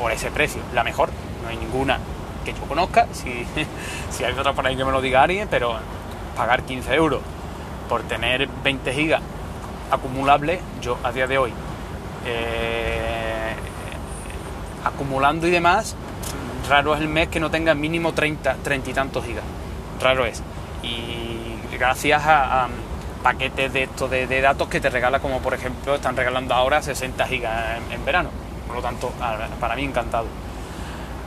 [0.00, 1.10] por ese precio la mejor,
[1.42, 1.98] no hay ninguna
[2.44, 3.46] que yo conozca, si,
[4.10, 5.76] si hay otra por ahí que me lo diga alguien, pero
[6.36, 7.20] pagar 15 euros
[7.88, 9.20] por tener 20 gigas
[9.90, 11.52] acumulables, yo a día de hoy
[12.24, 13.54] eh,
[14.84, 15.96] acumulando y demás,
[16.68, 19.44] raro es el mes que no tenga mínimo 30, 30 y tantos gigas.
[20.00, 20.42] Raro es.
[20.82, 22.68] Y gracias a,
[23.22, 27.26] paquetes de estos de, datos que te regala, como por ejemplo están regalando ahora 60
[27.26, 28.30] gigas en, verano.
[28.70, 29.10] Por lo tanto,
[29.58, 30.26] para mí encantado.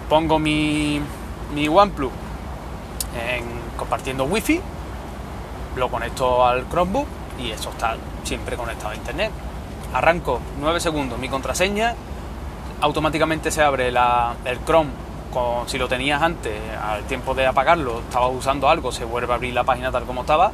[0.07, 1.01] Pongo mi,
[1.53, 2.11] mi OnePlus
[3.19, 3.43] en,
[3.75, 4.61] compartiendo wifi,
[5.75, 7.05] lo conecto al Chromebook
[7.37, 9.29] y eso está siempre conectado a internet.
[9.93, 11.95] Arranco 9 segundos mi contraseña
[12.79, 14.89] automáticamente se abre el Chrome,
[15.33, 19.35] con, si lo tenías antes, al tiempo de apagarlo, estabas usando algo, se vuelve a
[19.35, 20.51] abrir la página tal como estaba,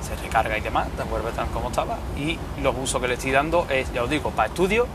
[0.00, 3.32] se recarga y demás, te vuelve tal como estaba, y los usos que le estoy
[3.32, 4.86] dando es, ya os digo, para estudio,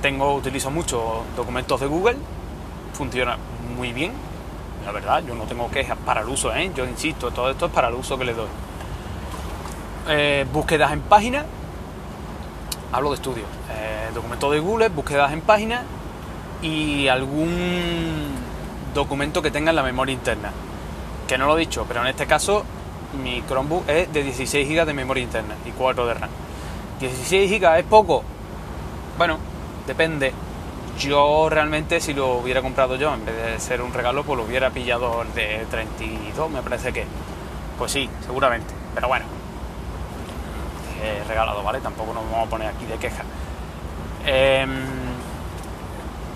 [0.00, 2.16] tengo, utilizo mucho documentos de Google,
[2.94, 3.36] funciona
[3.76, 4.12] muy bien,
[4.84, 6.70] la verdad, yo no tengo quejas para el uso, ¿eh?
[6.74, 8.48] yo insisto, todo esto es para el uso que le doy.
[10.08, 11.44] Eh, búsquedas en páginas,
[12.92, 15.84] hablo de estudio, eh, documentos de Google, búsquedas en páginas
[16.62, 18.30] y algún
[18.94, 20.50] documento que tenga en la memoria interna.
[21.28, 22.64] Que no lo he dicho, pero en este caso
[23.22, 26.30] mi Chromebook es de 16 GB de memoria interna y 4 de RAM.
[27.00, 28.22] 16 GB es poco.
[29.16, 29.38] Bueno,
[29.90, 30.32] depende.
[31.00, 34.44] Yo realmente si lo hubiera comprado yo en vez de ser un regalo, pues lo
[34.44, 37.04] hubiera pillado de 32, me parece que.
[37.76, 38.72] Pues sí, seguramente.
[38.94, 39.24] Pero bueno,
[41.02, 41.80] he regalado, ¿vale?
[41.80, 43.24] Tampoco nos vamos a poner aquí de queja.
[44.24, 44.70] Em,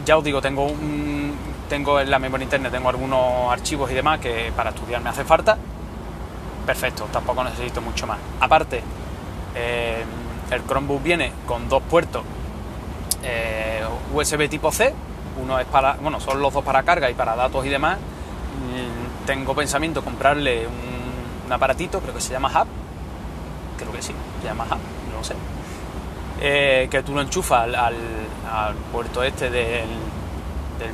[0.04, 1.36] ya os digo, tengo un,
[1.68, 5.24] tengo en la memoria interna tengo algunos archivos y demás que para estudiar me hace
[5.24, 5.56] falta.
[6.66, 8.18] Perfecto, tampoco necesito mucho más.
[8.40, 8.82] Aparte,
[9.54, 10.08] em,
[10.50, 12.24] el Chromebook viene con dos puertos
[13.24, 13.82] eh,
[14.12, 14.94] USB tipo C.
[15.42, 17.98] Uno es para, bueno, son los dos para carga y para datos y demás.
[17.98, 22.66] Mm, tengo pensamiento comprarle un, aparatito, creo que se llama Hub,
[23.78, 24.78] creo que sí, se llama Hub,
[25.14, 25.34] no sé,
[26.40, 27.94] eh, que tú lo enchufas al,
[28.90, 29.88] puerto este del,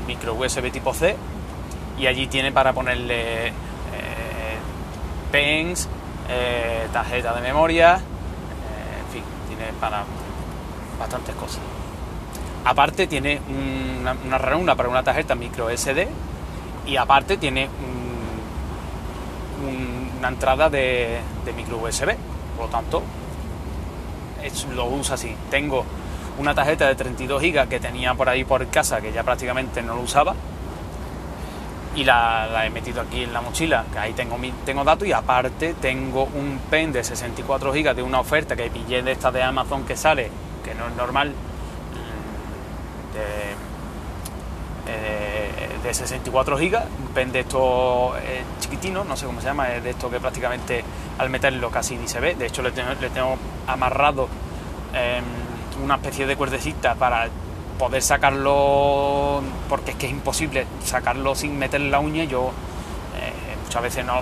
[0.07, 1.17] micro USB tipo C
[1.99, 3.53] y allí tiene para ponerle eh,
[5.31, 5.89] pens,
[6.29, 10.05] eh, tarjeta de memoria, en fin, tiene para
[10.99, 11.61] bastantes cosas.
[12.65, 13.41] Aparte tiene
[14.01, 16.07] una, una ranura para una tarjeta micro SD
[16.87, 17.69] y aparte tiene
[20.19, 21.21] una entrada de,
[21.57, 22.15] micro USB
[22.57, 23.03] por lo tanto,
[24.75, 25.35] lo uso así.
[25.51, 25.85] Tengo
[26.39, 29.95] una tarjeta de 32 GB que tenía por ahí por casa, que ya prácticamente no
[29.95, 30.35] lo usaba,
[31.97, 35.75] y la, he metido aquí en la mochila, que ahí tengo, tengo datos, y aparte
[35.81, 39.85] tengo un pen de 64 GB de una oferta que pillé de esta de Amazon
[39.87, 40.31] que sale,
[40.63, 41.33] que no es normal,
[43.21, 43.71] de
[44.87, 49.73] eh, de 64 gigas, un pen de estos eh, chiquitinos, no sé cómo se llama,
[49.73, 50.85] es de esto que prácticamente
[51.19, 54.29] al meterlo casi ni se ve, de hecho le tengo, amarrado
[54.93, 55.25] em,
[55.83, 57.29] una especie de cuerdecita para
[57.79, 62.51] poder sacarlo, porque es que es imposible sacarlo sin meter la uña, yo
[63.17, 64.21] eh, muchas veces no,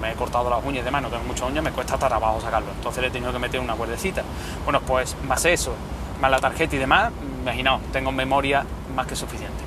[0.00, 2.40] me he cortado las uñas y demás, no tengo muchas uñas, me cuesta hasta trabajo
[2.40, 4.22] sacarlo, entonces le he tenido que meter una cuerdecita.
[4.64, 5.74] Bueno, pues más eso,
[6.20, 9.64] más la tarjeta y demás, imaginaos, tengo memoria más que suficiente.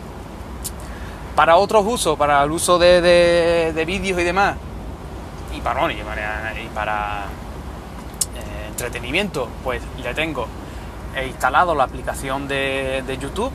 [1.36, 4.58] Para otros usos, para el uso de, vídeos y demás,
[5.56, 7.26] y para, y para,
[8.36, 10.48] eh, entretenimiento, pues le tengo
[11.16, 13.52] he instalado la aplicación de, YouTube,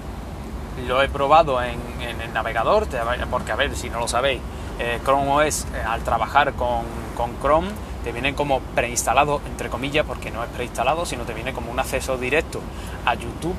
[0.87, 2.87] lo he probado en, el navegador,
[3.31, 4.41] porque a ver, si no lo sabéis,
[4.79, 6.85] eh, Chrome OS eh, al trabajar con,
[7.17, 7.69] con, Chrome
[8.07, 11.79] te viene como preinstalado, entre comillas, porque no es preinstalado, sino te viene como un
[11.79, 12.61] acceso directo
[13.05, 13.57] a YouTube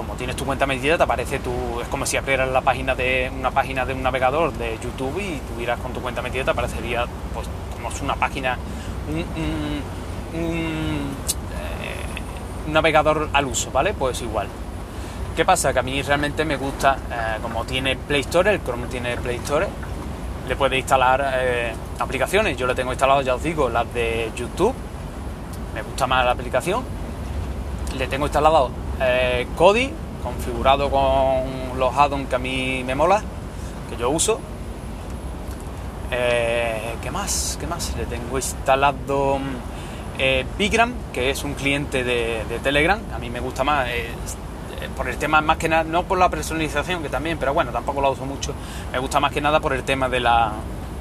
[0.00, 1.78] como tienes tu cuenta metida, te aparece tu.
[1.78, 5.38] Es como si abrieras la página de una página de un navegador de YouTube y
[5.52, 8.56] tuvieras con tu cuenta metida, te aparecería pues como es una página.
[9.08, 11.10] un, un,
[11.52, 13.92] eh, navegador al uso, ¿vale?
[13.92, 14.48] Pues igual.
[15.36, 15.74] ¿Qué pasa?
[15.74, 19.36] Que a mí realmente me gusta, eh, como tiene Play Store, el Chrome tiene Play
[19.36, 19.66] Store,
[20.50, 22.56] le puede instalar eh, aplicaciones.
[22.56, 24.74] Yo le tengo instalado, ya os digo, las de YouTube.
[25.72, 26.82] Me gusta más la aplicación.
[27.96, 29.92] Le tengo instalado eh, Kodi,
[30.24, 33.22] configurado con los add-ons que a mí me mola,
[33.88, 34.40] que yo uso.
[36.10, 37.56] Eh, ¿Qué más?
[37.60, 37.94] ¿Qué más?
[37.96, 39.38] Le tengo instalado
[40.18, 42.98] eh, Bigram, que es un cliente de, Telegram.
[43.14, 43.86] A mí me gusta más
[44.96, 48.00] por el tema más que nada, no por la personalización que también, pero bueno, tampoco
[48.00, 48.54] lo uso mucho.
[48.92, 50.52] Me gusta más que nada por el tema de, la,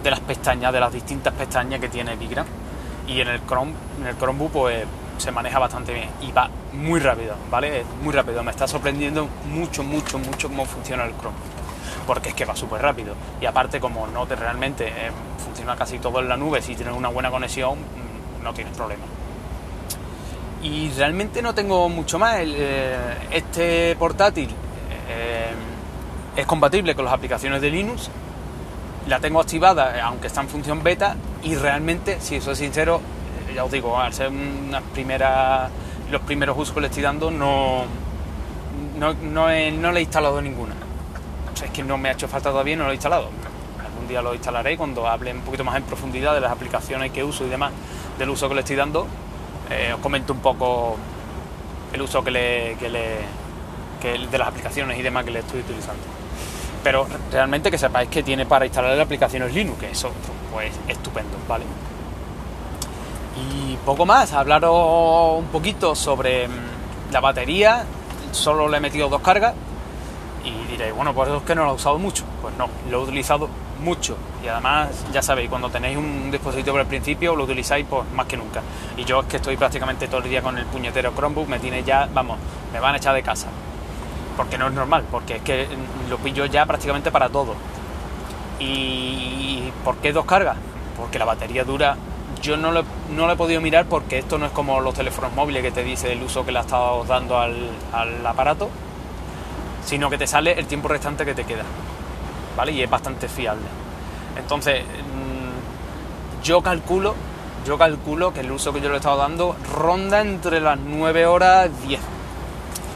[0.04, 2.46] de las pestañas, de las distintas pestañas que tiene Bigram.
[3.08, 4.86] Y en el Chrome, en el Chromebook, pues
[5.18, 7.84] se maneja bastante bien y va muy rápido, ¿vale?
[8.02, 8.44] Muy rápido.
[8.44, 11.36] Me está sorprendiendo mucho, mucho, mucho cómo funciona el Chrome.
[12.08, 13.14] Porque es que va súper rápido.
[13.42, 15.12] Y aparte, como no te realmente eh,
[15.44, 19.04] funciona casi todo en la nube, si tienes una buena conexión, mm, no tienes problema.
[20.62, 22.38] Y realmente no tengo mucho más.
[22.42, 22.96] Eh,
[23.32, 24.50] este portátil
[25.10, 25.52] eh,
[26.36, 28.10] es compatible con las aplicaciones de Linux.
[29.08, 31.16] La tengo activada, aunque está en función beta.
[31.44, 33.02] Y realmente, si soy sincero,
[33.54, 35.70] ya os digo, al ser unas primeras,
[36.12, 37.86] los primeros usos que le estoy dando, no,
[38.98, 40.74] no, no, le he instalado ninguna.
[41.64, 43.30] es que no me ha hecho falta todavía, no lo he instalado.
[43.84, 47.24] Algún día lo instalaré cuando hable un poquito más en profundidad de las aplicaciones que
[47.24, 47.72] uso y demás,
[48.18, 49.08] del uso que le estoy dando.
[49.70, 50.98] Eh, os comento un poco
[51.94, 56.02] el uso que le, que le, de las aplicaciones y demás que le estoy utilizando.
[56.84, 60.12] Pero realmente que sepáis que tiene para instalar las aplicaciones Linux, que eso
[60.52, 61.66] pues estupendo, ¿vale?
[63.38, 67.86] Y poco más, hablaros un poquito sobre mm, la batería,
[68.32, 69.54] solo le he metido dos cargas
[70.44, 72.24] y diréis, bueno, pues es que no lo he usado mucho.
[72.42, 73.50] Pues no, lo he utilizado
[73.84, 78.26] mucho y además ya sabéis, cuando tenéis un dispositivo al principio lo utilizáis pues más
[78.26, 78.62] que nunca.
[79.00, 81.84] Y yo es que estoy prácticamente todo el día con el puñetero Chromebook, me tiene
[81.84, 82.38] ya, vamos,
[82.74, 83.48] me van a echar de casa.
[84.36, 85.68] Porque no es normal, porque es que
[86.10, 87.56] lo pillo ya prácticamente para todo.
[88.60, 90.58] ¿Y por qué dos cargas?
[90.98, 91.96] Porque la batería dura
[92.42, 92.84] yo no lo,
[93.16, 95.84] no lo, he podido mirar porque esto no es como los teléfonos móviles que te
[95.84, 98.70] dice el uso que le has estado dando al, al, aparato,
[99.86, 101.64] sino que te sale el tiempo restante que te queda.
[102.58, 102.74] ¿Vale?
[102.74, 103.66] Y es bastante fiable.
[104.38, 107.16] Entonces, mm, yo calculo,
[107.66, 111.26] yo calculo que el uso que yo le he estado dando ronda entre las 9
[111.26, 112.00] horas 10.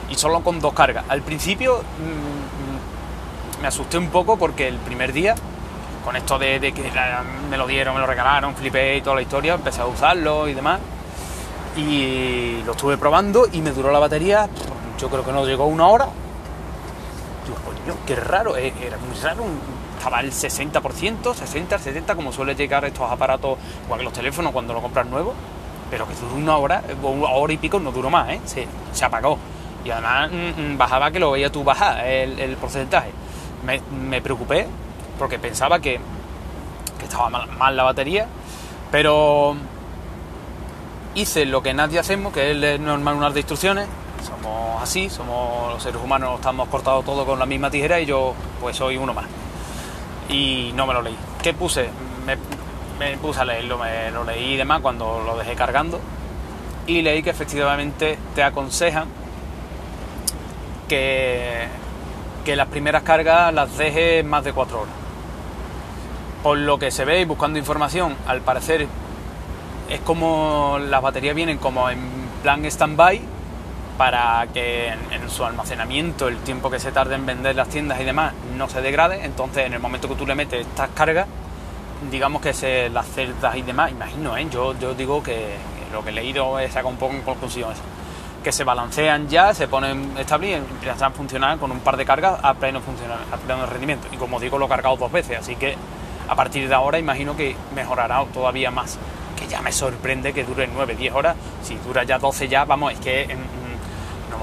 [0.10, 1.06] Y solo con dos cargas.
[1.10, 5.36] Al principio mmm, me asusté un poco porque el primer día
[6.04, 6.92] con esto de, que
[7.50, 10.54] me lo dieron, me lo regalaron, flipé y toda la historia, empecé a usarlo y
[10.54, 10.80] demás.
[11.78, 14.48] Y lo estuve probando y me duró la batería,
[15.00, 16.08] yo creo que no llegó una hora.
[17.46, 19.44] Digo, coño, qué raro, eh, era muy raro,
[20.04, 24.74] estaba el 60%, 60, 70, como suele llegar estos aparatos, igual que los teléfonos cuando
[24.74, 25.34] lo compras nuevo,
[25.90, 28.42] pero que duró una hora, una hora y pico, no duró más, ¿eh?
[28.44, 29.38] se, se apagó.
[29.86, 33.12] Y además mm, mm, bajaba que lo veía tú bajar el, porcentaje.
[33.66, 34.68] Me, me preocupé
[35.18, 36.02] porque pensaba que,
[37.02, 38.28] estaba mal, la batería,
[38.92, 39.56] pero
[41.16, 43.88] hice lo que nadie hacemos, que es leer normal unas instrucciones,
[44.22, 48.34] somos así, somos los seres humanos, estamos cortados todos con la misma tijera y yo
[48.60, 49.43] pues soy uno más.
[50.30, 51.18] Y no me lo leí.
[51.42, 51.90] ¿Qué puse?
[52.26, 56.00] Me, puse a leerlo, me lo leí y demás cuando lo dejé cargando
[56.88, 59.08] y leí que efectivamente te aconsejan
[60.88, 61.68] que,
[62.46, 65.04] que las primeras cargas las dejes más de 4 horas
[66.44, 68.86] por lo que se ve y buscando información, al parecer
[69.90, 72.00] es como las baterías vienen como en
[72.44, 73.22] plan stand-by
[73.98, 78.04] para que en, su almacenamiento el tiempo que se tarde en vender las tiendas y
[78.04, 79.24] demás no se degrade.
[79.24, 81.28] Entonces, en el momento que tú le metes estas cargas,
[82.12, 84.48] digamos que se, las celdas y demás, imagino, ¿eh?
[84.50, 85.56] yo, yo digo que,
[85.92, 87.70] lo que he leído es saca un poco en conclusión
[88.44, 92.06] que se balancean ya, se ponen estables y empiezan a funcionar con un par de
[92.06, 92.82] cargas a pleno,
[93.32, 94.08] a pleno rendimiento.
[94.12, 95.76] Y como digo, lo he cargado dos veces, así que
[96.28, 98.98] a partir de ahora imagino que mejorará todavía más.
[99.38, 101.36] Que ya me sorprende que dure 9, 10 horas.
[101.64, 103.53] Si dura ya 12 ya, vamos, es que mm,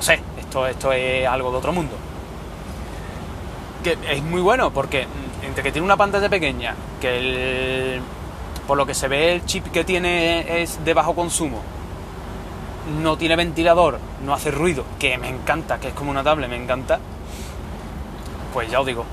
[0.00, 1.94] no sé, esto, esto es algo de otro mundo.
[3.84, 5.06] Que es muy bueno porque
[5.42, 8.00] entre que tiene una pantalla pequeña, que
[8.66, 11.60] por lo que se ve el chip que tiene es de bajo consumo,
[13.02, 16.56] no tiene ventilador, no hace ruido, que me encanta, que es como una tablet, me
[16.56, 16.98] encanta,
[18.54, 19.04] pues ya os digo,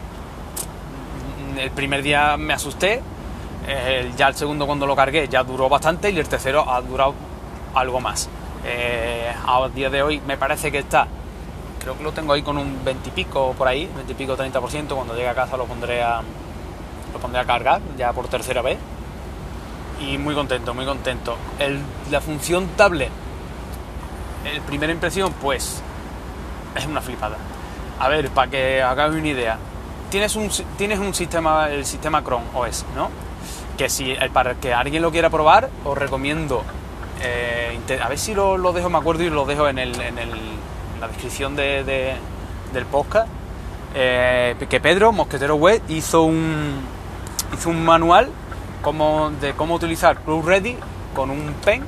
[1.57, 3.01] el primer día me asusté,
[4.15, 7.13] ya el segundo cuando lo cargué ya duró bastante y el tercero ha durado
[7.75, 8.29] algo más.
[8.65, 11.07] Eh, a día de hoy me parece que está,
[11.79, 14.35] creo que lo tengo ahí con un 20 y pico por ahí, 20 y pico
[14.35, 16.21] 30%, cuando llegue a casa lo pondré a,
[17.13, 18.77] lo pondré a cargar ya por tercera vez.
[19.99, 21.37] Y muy contento, muy contento.
[22.11, 23.09] la función tablet,
[24.45, 25.81] el primera impresión, pues
[26.75, 27.37] es una flipada.
[27.99, 29.57] A ver, para que hagáis una idea,
[30.09, 33.09] tienes un, tienes un sistema, el sistema Chrome OS, ¿no?
[33.77, 36.63] Que si para que alguien lo quiera probar, os recomiendo,
[37.21, 40.17] eh, a ver si lo, lo, dejo, me acuerdo y lo dejo en, el, en,
[40.17, 40.31] el,
[40.99, 42.15] la descripción de,
[42.73, 43.27] del podcast,
[43.95, 46.81] eh, que Pedro, Mosquetero Web, hizo un,
[47.53, 48.29] hizo un manual
[48.81, 50.77] como, de cómo utilizar Cloud Ready
[51.15, 51.83] con un pen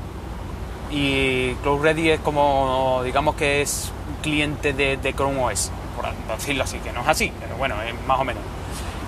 [0.92, 6.64] y Cloud Ready es como, digamos que es un cliente de, Chrome OS por decirlo
[6.64, 8.42] así, que no es así, pero bueno, es más o menos.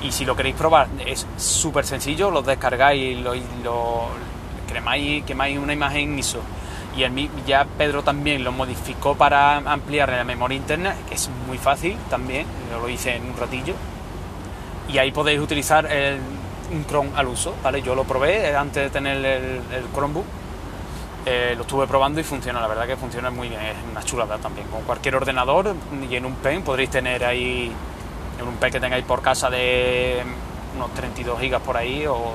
[0.03, 4.07] Y si lo queréis probar, es súper sencillo, lo descargáis y lo, lo
[4.71, 6.41] cremáis, quemáis una imagen ISO.
[6.95, 11.57] Y el, ya Pedro también lo modificó para ampliar la memoria interna, que es muy
[11.57, 13.74] fácil también, yo lo hice en un ratillo.
[14.89, 16.19] Y ahí podéis utilizar el,
[16.72, 17.82] un Chrome al uso, ¿vale?
[17.82, 20.26] Yo lo probé antes de tener el, el Chromebook
[21.24, 24.38] eh, lo estuve probando y funciona, la verdad que funciona muy bien, es una chulada
[24.39, 24.67] también.
[24.67, 25.76] Con cualquier ordenador
[26.09, 27.72] y en un pen podréis tener ahí,
[28.39, 30.24] en un pen que tengáis por casa de
[30.76, 32.34] unos 32 gigas por ahí o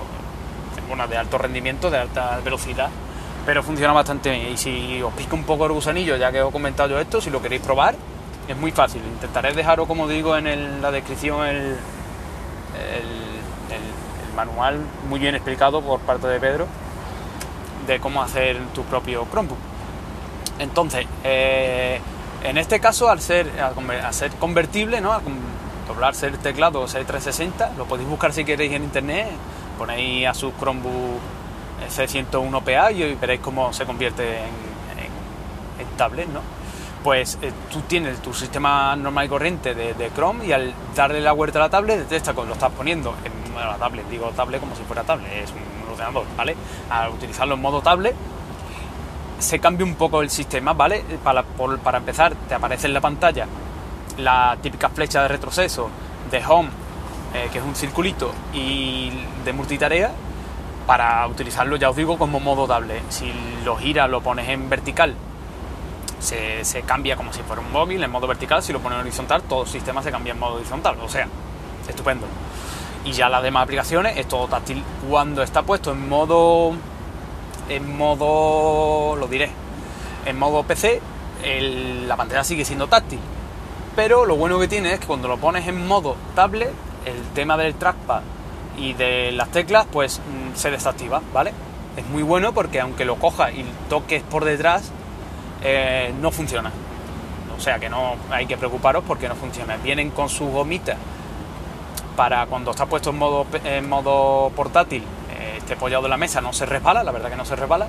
[0.91, 2.91] una de alto rendimiento, de alta velocidad,
[3.45, 4.53] pero funciona bastante bien.
[4.53, 7.31] Y si os pica un poco el gusanillo, ya que os he comentado esto, si
[7.31, 7.95] lo queréis probar,
[8.49, 9.03] es muy fácil.
[9.03, 11.77] Intentaré dejaros, como digo, en la descripción el,
[14.37, 14.79] manual
[15.09, 16.67] muy bien explicado por parte de Pedro
[17.87, 19.57] de cómo hacer tu propio Chromebook.
[20.59, 22.01] Entonces, eh,
[22.45, 23.51] En este caso, al ser,
[24.11, 25.13] ser convertible, ¿no?
[25.13, 25.23] Al
[25.89, 29.29] doblarse el teclado C360, lo podéis buscar si queréis en internet,
[29.77, 31.21] ponéis a su Chromebook
[31.89, 34.67] C101PA y veréis cómo se convierte en,
[35.97, 36.41] tablet, ¿no?
[37.03, 41.33] Pues eh, tú tienes tu sistema normal y corriente de, Chrome y al darle la
[41.33, 44.77] vuelta a la tablet, detecta cuando lo estás poniendo en la tablet, digo tablet como
[44.77, 46.55] si fuera tablet, es un ordenador, ¿vale?
[46.91, 48.15] Al utilizarlo en modo tablet,
[49.39, 51.03] se cambia un poco el sistema, ¿vale?
[51.25, 51.45] Para,
[51.83, 53.47] para empezar, te aparece en la pantalla
[54.19, 55.89] la típica flecha de retroceso
[56.31, 56.69] de home,
[57.37, 59.11] eh, que es un circulito, y
[59.45, 60.11] de multitarea,
[60.87, 63.03] para utilizarlo, ya os digo, como modo tablet.
[63.11, 63.31] Si
[63.65, 65.15] lo giras, lo pones en vertical,
[66.19, 68.63] se, se, cambia como si fuera un móvil en modo vertical.
[68.63, 70.97] Si lo pones en horizontal, todo el sistema se cambia en modo horizontal.
[71.03, 71.29] O sea,
[71.87, 72.27] estupendo.
[73.05, 74.83] Y ya las demás aplicaciones es todo táctil.
[75.09, 76.73] Cuando está puesto en modo.
[77.69, 79.17] En modo.
[79.17, 79.51] Lo diré.
[80.25, 81.01] En modo PC,
[82.07, 83.21] la pantalla sigue siendo táctil.
[83.95, 86.73] Pero lo bueno que tiene es que cuando lo pones en modo tablet,
[87.07, 88.21] el tema del trackpad
[88.77, 91.53] y de las teclas, pues mm, se desactiva, ¿vale?
[91.97, 94.93] Es muy bueno porque aunque lo cojas y toques por detrás,
[95.63, 96.71] eh, no funciona.
[97.57, 99.77] O sea que no hay que preocuparos porque no funciona.
[99.79, 100.99] Vienen con sus gomitas
[102.17, 106.41] para cuando está puesto en modo, en modo portátil, eh, esté apoyado en la mesa,
[106.41, 107.87] no se resbala, la verdad que no se resbala.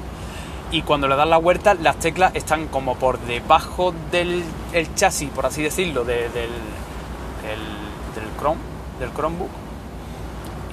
[0.70, 4.44] Y cuando le das la vuelta, las teclas están como por debajo del
[4.96, 6.50] chasis, por así decirlo, del, del,
[8.38, 8.60] Chrome,
[9.00, 9.50] del Chromebook.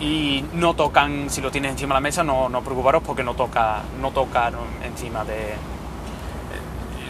[0.01, 3.35] Y no tocan, si lo tienes encima de la mesa, no, no preocuparos porque no
[3.35, 4.51] toca, no toca
[4.83, 5.57] encima de eh,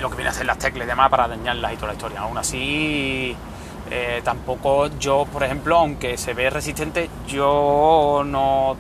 [0.01, 2.21] lo que viene a ser las teclas y demás para dañarlas y toda la historia.
[2.21, 3.35] Aún así,
[3.91, 8.77] eh, tampoco yo, por ejemplo, aunque se ve resistente, yo no,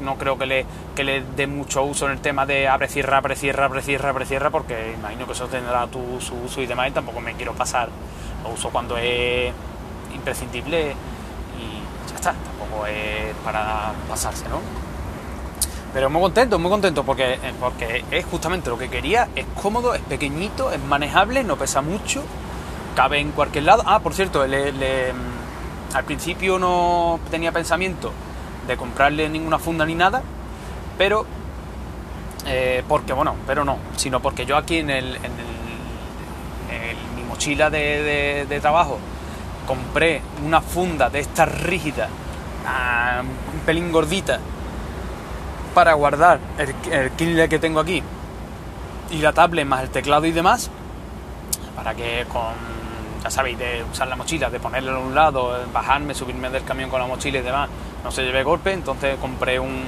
[0.00, 3.18] no, creo que le, que le dé mucho uso en el tema de abre, cierra,
[3.18, 6.66] abre, cierra, abre, cierra, abre, cierra, porque imagino que eso tendrá tu, su uso y
[6.66, 7.88] demás, y tampoco me quiero pasar.
[8.42, 9.52] Lo uso cuando es
[10.14, 10.92] imprescindible
[11.58, 14.60] y ya está, tampoco es para pasarse, ¿no?
[15.92, 19.94] Pero muy contento, muy contento porque, eh, porque es justamente lo que quería, es cómodo,
[19.94, 22.22] es pequeñito, es manejable, no pesa mucho
[22.98, 23.84] cabe en cualquier lado.
[23.86, 28.10] Ah, por cierto, mm, al principio no tenía pensamiento
[28.66, 30.20] de comprarle ninguna funda ni nada,
[30.98, 31.24] pero
[32.46, 35.48] eh, porque bueno, pero no, sino porque yo aquí en, el, en,
[37.14, 38.98] mi mochila de, trabajo
[39.68, 42.08] compré una funda de esta rígida,
[42.66, 44.40] ah, un pelín gordita,
[45.74, 48.02] para guardar el, el Kindle que tengo aquí
[49.10, 50.70] y la tablet más el teclado y demás,
[51.76, 52.78] para que con
[53.22, 56.88] ya sabéis, de usar la mochila, de ponerla a un lado, bajarme, subirme del camión
[56.88, 57.68] con la mochila y demás,
[58.02, 59.84] no se lleve golpe, entonces compré un,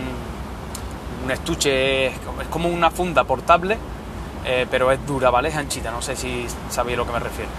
[1.24, 2.18] un estuche, es
[2.50, 3.78] como una funda portable,
[4.44, 5.48] eh, pero es dura, ¿vale?
[5.48, 7.50] Es anchita, no sé si sabéis a lo que me refiero.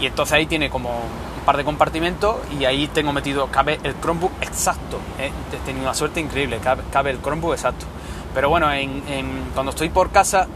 [0.00, 3.98] Y entonces ahí tiene como un par de compartimentos y ahí tengo metido, cabe el
[4.00, 4.98] Chromebook exacto.
[5.18, 5.30] ¿eh?
[5.52, 6.58] He tenido una suerte increíble,
[6.90, 7.86] cabe, el Chromebook exacto.
[8.34, 8.68] Pero bueno,
[9.54, 10.46] cuando estoy por casa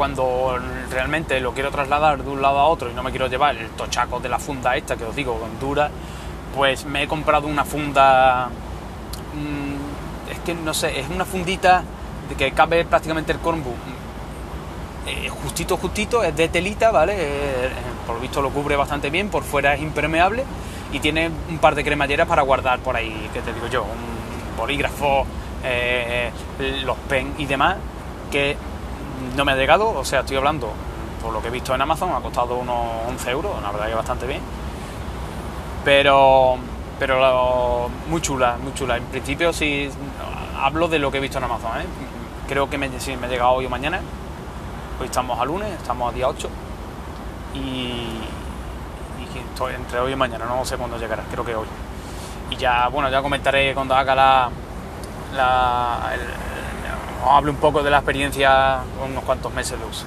[0.00, 0.58] cuando
[0.90, 3.68] realmente lo quiero trasladar de un lado a otro y no me quiero llevar el
[3.70, 5.90] tochaco de la funda esta que os digo, con dura,
[6.56, 8.48] pues me he comprado una funda,
[9.34, 11.82] mm, es que no sé, es una fundita
[12.30, 13.76] de que cabe prácticamente el Chromebook
[15.06, 17.14] eh, justito, justito, es de telita, ¿vale?
[17.16, 17.70] Eh,
[18.06, 20.44] por lo visto lo cubre bastante bien, por fuera es impermeable
[20.92, 24.56] y tiene un par de cremalleras para guardar por ahí, que te digo yo, un
[24.56, 25.24] bolígrafo,
[25.64, 26.30] eh,
[26.84, 27.76] los pen y demás,
[28.30, 28.56] que
[29.36, 30.72] no me ha llegado, o sea, estoy hablando
[31.22, 33.94] por lo que he visto en Amazon, ha costado unos 11 euros, la verdad que
[33.94, 34.40] bastante bien.
[35.84, 36.56] Pero,
[36.98, 38.96] pero muy chula, muy chula.
[38.96, 39.88] En principio sí
[40.58, 41.84] hablo de lo que he visto en Amazon, ¿eh?
[42.48, 44.00] creo que me, sí, me ha llegado hoy o mañana.
[45.00, 46.48] Hoy estamos a lunes, estamos a día 8
[47.54, 48.20] y,
[49.50, 51.66] estoy entre hoy y mañana, no sé cuándo llegará, creo que hoy.
[52.50, 54.50] Y ya, bueno, ya comentaré cuando haga la,
[55.34, 56.12] la
[57.24, 60.04] os hable un poco de la experiencia unos cuantos meses de uso.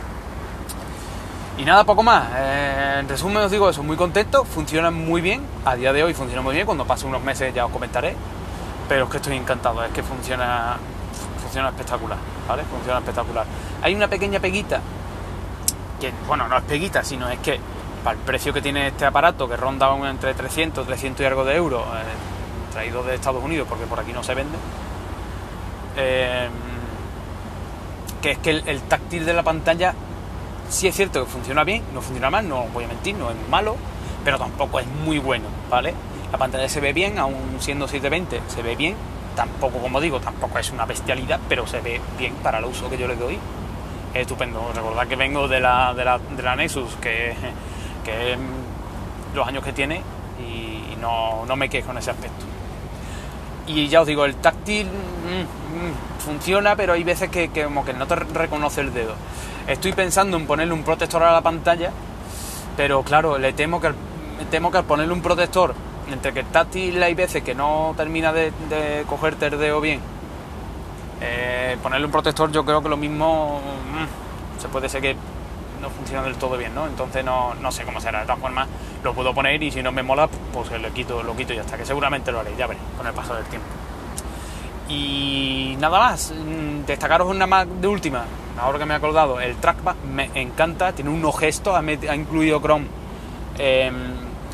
[1.57, 2.29] Y nada, poco más.
[2.35, 6.13] Eh, en resumen os digo eso, muy contento, funciona muy bien, a día de hoy
[6.13, 8.15] funciona muy bien, cuando pase unos meses ya os comentaré,
[8.87, 10.77] pero es que estoy encantado, es que funciona,
[11.41, 12.61] funciona espectacular, ¿vale?
[12.65, 13.47] Funciona espectacular.
[13.83, 14.79] Hay una pequeña peguita,
[15.99, 17.59] que bueno, no es peguita, sino es que
[18.01, 21.55] para el precio que tiene este aparato, que ronda entre 300, 300 y algo de
[21.55, 24.57] euros, eh, traído de Estados Unidos, porque por aquí no se vende,
[25.97, 26.47] eh,
[28.21, 29.93] que es que el, táctil de la pantalla
[30.69, 33.35] sí es cierto que funciona bien, no funciona mal, no voy a mentir, no es
[33.49, 33.75] malo,
[34.23, 35.93] pero tampoco es muy bueno, ¿vale?
[36.31, 38.95] La pantalla se ve bien, aún siendo 720 se ve bien,
[39.35, 42.97] tampoco, como digo, tampoco es una bestialidad, pero se ve bien para el uso que
[42.97, 43.37] yo le doy.
[44.21, 44.71] Estupendo.
[44.73, 47.33] Recordad que vengo de la, de la, de la Nexus, que,
[48.03, 48.37] que
[49.33, 50.01] los años que tiene
[50.39, 52.45] y no, no me quejo en ese aspecto.
[53.67, 57.93] Y ya os digo, el táctil mm, mm, funciona, pero hay veces que, como que
[57.93, 59.13] no te reconoce el dedo.
[59.67, 61.91] Estoy pensando en ponerle un protector a la pantalla,
[62.75, 63.91] pero claro, le temo que,
[64.51, 65.73] temo que al ponerle un protector,
[66.11, 70.01] entre que el táctil hay veces que no termina de, de cogerte el dedo bien,
[71.25, 75.15] eh, ponerle un protector yo creo que lo mismo mm, se puede ser que
[75.81, 76.85] no funciona del todo bien, ¿no?
[76.85, 78.21] Entonces no, no sé cómo será.
[78.21, 78.67] De todas formas,
[79.03, 81.61] lo puedo poner y si no me mola, pues lo quito, lo quito y ya
[81.61, 81.77] está.
[81.77, 83.67] Que seguramente lo haré, ya veré, con el paso del tiempo.
[84.89, 88.25] Y nada más, mm, destacaros una más de última,
[88.59, 92.87] ahora que me he acordado, el trackpad me encanta, tiene unos gestos, ha, incluido Chrome
[93.57, 93.95] em,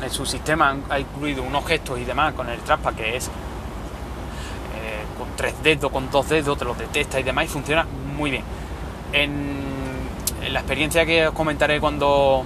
[0.02, 3.28] en su sistema, ha incluido unos gestos y demás con el trackpad que es
[5.40, 8.44] tres dedos, con dos dedos, te los detecta y demás y funciona muy bien.
[9.10, 9.56] En
[10.52, 12.44] la experiencia que os comentaré cuando,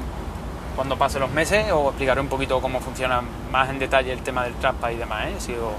[0.76, 3.20] cuando pase los meses, os explicaré un poquito cómo funciona
[3.50, 5.26] más en detalle el tema del trackpad y demás.
[5.26, 5.34] ¿eh?
[5.38, 5.72] Si, os,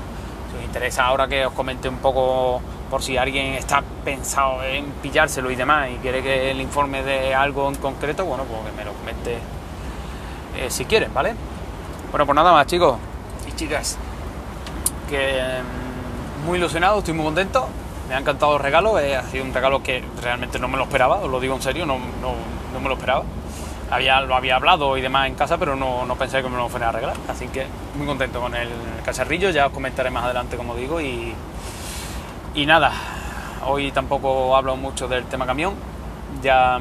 [0.65, 5.55] interesa ahora que os comente un poco por si alguien está pensado en pillárselo y
[5.55, 8.93] demás y quiere que el informe de algo en concreto, bueno, pues que me lo
[8.93, 9.37] comente
[10.57, 11.33] eh, si quieren, ¿vale?
[12.11, 12.97] Bueno, pues nada más, chicos
[13.47, 13.97] y chicas.
[15.09, 15.84] Que mm,
[16.45, 17.67] muy ilusionado, estoy muy contento
[18.07, 20.83] me ha encantado el regalo, eh, ha sido un regalo que realmente no me lo
[20.83, 23.23] esperaba, os lo digo en serio, no, no, me lo esperaba.
[23.89, 26.69] Había, lo había hablado y demás en casa, pero no, no, pensé que me lo
[26.69, 27.15] fuera a regalar.
[27.29, 28.69] Así que muy contento con el
[29.03, 30.99] cacharrillo, ya os comentaré más adelante como digo.
[30.99, 31.33] Y,
[32.55, 32.91] y nada,
[33.65, 35.73] hoy tampoco hablo mucho del tema camión,
[36.41, 36.79] ya,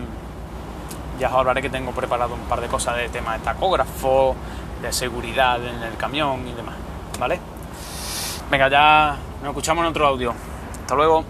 [1.18, 4.34] ya os hablaré que tengo preparado un par de cosas de tema de tacógrafo,
[4.82, 6.74] de seguridad en el camión y demás,
[7.18, 7.38] ¿vale?
[8.50, 10.32] Venga, ya nos escuchamos en otro audio.
[10.80, 11.22] Hasta luego.